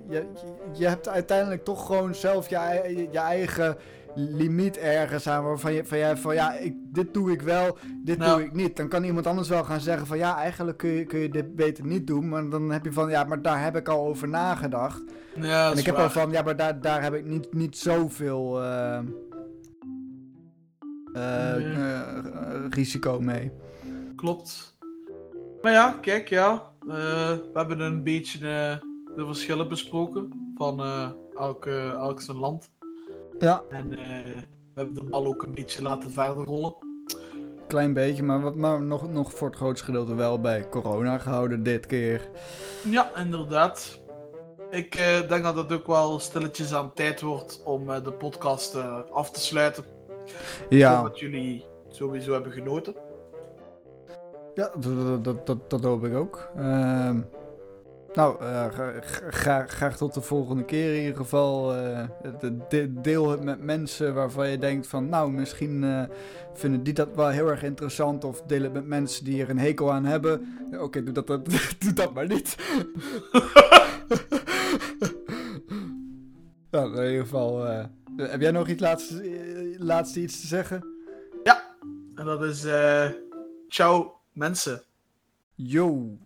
Je, 0.09 0.27
je, 0.73 0.87
hebt 0.87 1.09
uiteindelijk 1.09 1.65
toch 1.65 1.87
gewoon 1.87 2.15
zelf 2.15 2.49
je, 2.49 3.07
je 3.11 3.19
eigen 3.19 3.77
limiet 4.15 4.79
ergens 4.79 5.29
aan 5.29 5.45
waarvan 5.45 5.73
je 5.73 5.85
van, 5.85 5.99
ja, 5.99 6.17
van 6.17 6.35
ja, 6.35 6.55
ik, 6.55 6.75
dit 6.93 7.15
doe 7.15 7.33
ik 7.33 7.43
wel, 7.43 7.79
dit 8.05 8.19
nou. 8.19 8.37
doe 8.37 8.47
ik 8.47 8.53
niet. 8.53 8.77
Dan 8.77 8.89
kan 8.89 9.05
iemand 9.05 9.27
anders 9.27 9.49
wel 9.49 9.65
gaan 9.65 9.81
zeggen 9.81 10.07
van 10.07 10.19
ja, 10.19 10.37
eigenlijk 10.37 10.79
kun 10.79 10.91
je, 10.91 11.05
kun 11.05 11.19
je 11.19 11.29
dit 11.29 11.57
beter 11.57 11.85
niet 11.85 12.07
doen, 12.07 12.29
maar 12.29 12.49
dan 12.49 12.71
heb 12.71 12.85
je 12.85 12.93
van 12.93 13.11
ja, 13.11 13.25
maar 13.25 13.43
daar 13.43 13.63
heb 13.63 13.77
ik 13.77 13.89
al 13.89 14.07
over 14.07 14.29
nagedacht. 14.29 15.03
Ja, 15.35 15.71
en 15.71 15.79
ik 15.79 15.87
heb 15.87 15.97
al 15.97 16.11
van 16.11 16.31
ja, 16.31 16.43
maar 16.43 16.57
daar, 16.57 16.81
daar 16.81 17.03
heb 17.03 17.15
ik 17.15 17.25
niet, 17.25 17.55
niet 17.55 17.77
zoveel. 17.77 18.63
Uh, 18.63 18.99
uh, 21.19 22.65
risico 22.71 23.21
mee. 23.21 23.51
Klopt. 24.17 24.77
Maar 25.63 25.73
ja, 25.73 25.99
kijk, 26.01 26.29
ja. 26.29 26.63
eh, 26.81 26.89
we 26.89 27.51
hebben 27.55 27.81
een 27.81 28.03
beetje 28.03 28.39
eh, 28.39 28.77
de 29.17 29.27
verschillen 29.27 29.69
besproken 29.69 30.53
van 30.57 30.81
eh 30.81 31.11
elk, 31.39 31.67
eh, 31.67 31.91
elk 31.91 32.21
zijn 32.21 32.37
land. 32.37 32.71
Ja, 33.39 33.63
En 33.71 33.99
eh, 33.99 34.25
we 34.75 34.75
hebben 34.75 34.95
de 34.95 35.05
bal 35.05 35.27
ook 35.27 35.43
een 35.43 35.55
beetje 35.55 35.83
laten 35.83 36.11
verder 36.11 36.45
rollen. 36.45 36.75
klein 37.67 37.93
beetje, 37.93 38.23
maar, 38.23 38.41
wat, 38.41 38.55
maar 38.55 38.83
nog, 38.83 39.11
nog 39.11 39.33
voor 39.33 39.49
het 39.49 39.57
grootste 39.57 39.85
gedeelte 39.85 40.15
wel 40.15 40.41
bij 40.41 40.69
corona 40.69 41.19
gehouden 41.19 41.63
dit 41.63 41.87
keer. 41.87 42.29
Ja, 42.85 43.11
inderdaad. 43.17 44.01
Ik 44.71 44.95
eh, 44.95 45.29
denk 45.29 45.43
dat 45.43 45.57
het 45.57 45.73
ook 45.73 45.87
wel 45.87 46.19
stilletjes 46.19 46.75
aan 46.75 46.93
tijd 46.93 47.21
wordt 47.21 47.63
om 47.65 47.91
eh, 47.91 48.05
de 48.05 48.13
podcast 48.13 48.75
eh, 48.75 48.99
af 49.11 49.31
te 49.31 49.41
sluiten. 49.41 49.85
Ja, 50.69 51.03
dat 51.03 51.19
jullie 51.19 51.65
sowieso 51.89 52.33
hebben 52.33 52.53
genoten. 52.53 52.95
ja 54.55 54.71
dat, 54.81 55.25
dat, 55.25 55.47
dat, 55.47 55.71
dat 55.71 55.83
hoop 55.83 56.05
ik 56.05 56.15
ook. 56.15 56.49
Ehm, 56.57 57.21
nou, 58.13 58.41
eh, 58.41 58.67
gra- 58.67 58.93
gra- 59.01 59.31
graag, 59.31 59.71
graag 59.71 59.97
tot 59.97 60.15
de 60.15 60.21
volgende 60.21 60.65
keer 60.65 60.95
in 60.95 61.01
ieder 61.01 61.17
geval. 61.17 61.75
eh, 61.75 62.05
de- 62.41 62.57
de- 62.69 63.01
deel 63.01 63.31
het 63.31 63.43
met 63.45 63.63
mensen 63.63 64.15
waarvan 64.15 64.49
je 64.49 64.59
denkt 64.59 64.87
van... 64.87 65.09
Nou, 65.09 65.31
misschien 65.31 65.85
eh, 65.85 66.03
vinden 66.55 66.83
die 66.83 66.93
dat 66.95 67.09
wel 67.15 67.29
heel 67.29 67.49
erg 67.49 67.63
interessant. 67.63 68.25
Of 68.25 68.43
deel 68.43 68.63
het 68.63 68.73
met 68.73 68.87
mensen 68.87 69.25
die 69.25 69.43
er 69.43 69.51
een 69.51 69.59
hekel 69.59 69.93
aan 69.93 70.05
hebben. 70.05 70.57
Ja, 70.71 70.83
Oké, 70.83 71.03
doe, 71.05 71.13
dat, 71.15 71.27
dat, 71.27 71.45
doe 71.79 71.93
dat 71.95 72.15
maar 72.15 72.27
niet. 72.27 72.57
nou, 76.71 76.97
in 76.97 77.07
ieder 77.11 77.23
geval... 77.23 77.67
eh, 78.19 78.31
heb 78.31 78.41
jij 78.41 78.51
nog 78.51 78.69
iets 78.69 78.81
laatste, 78.83 79.21
eh, 79.23 79.79
laatste 79.81 80.21
iets 80.21 80.41
te 80.41 80.47
zeggen? 80.47 80.97
En 82.15 82.25
dat 82.25 82.43
is. 82.43 82.65
eh 82.65 83.11
ciao, 83.69 84.21
mensen. 84.33 84.83
Yo. 85.55 86.19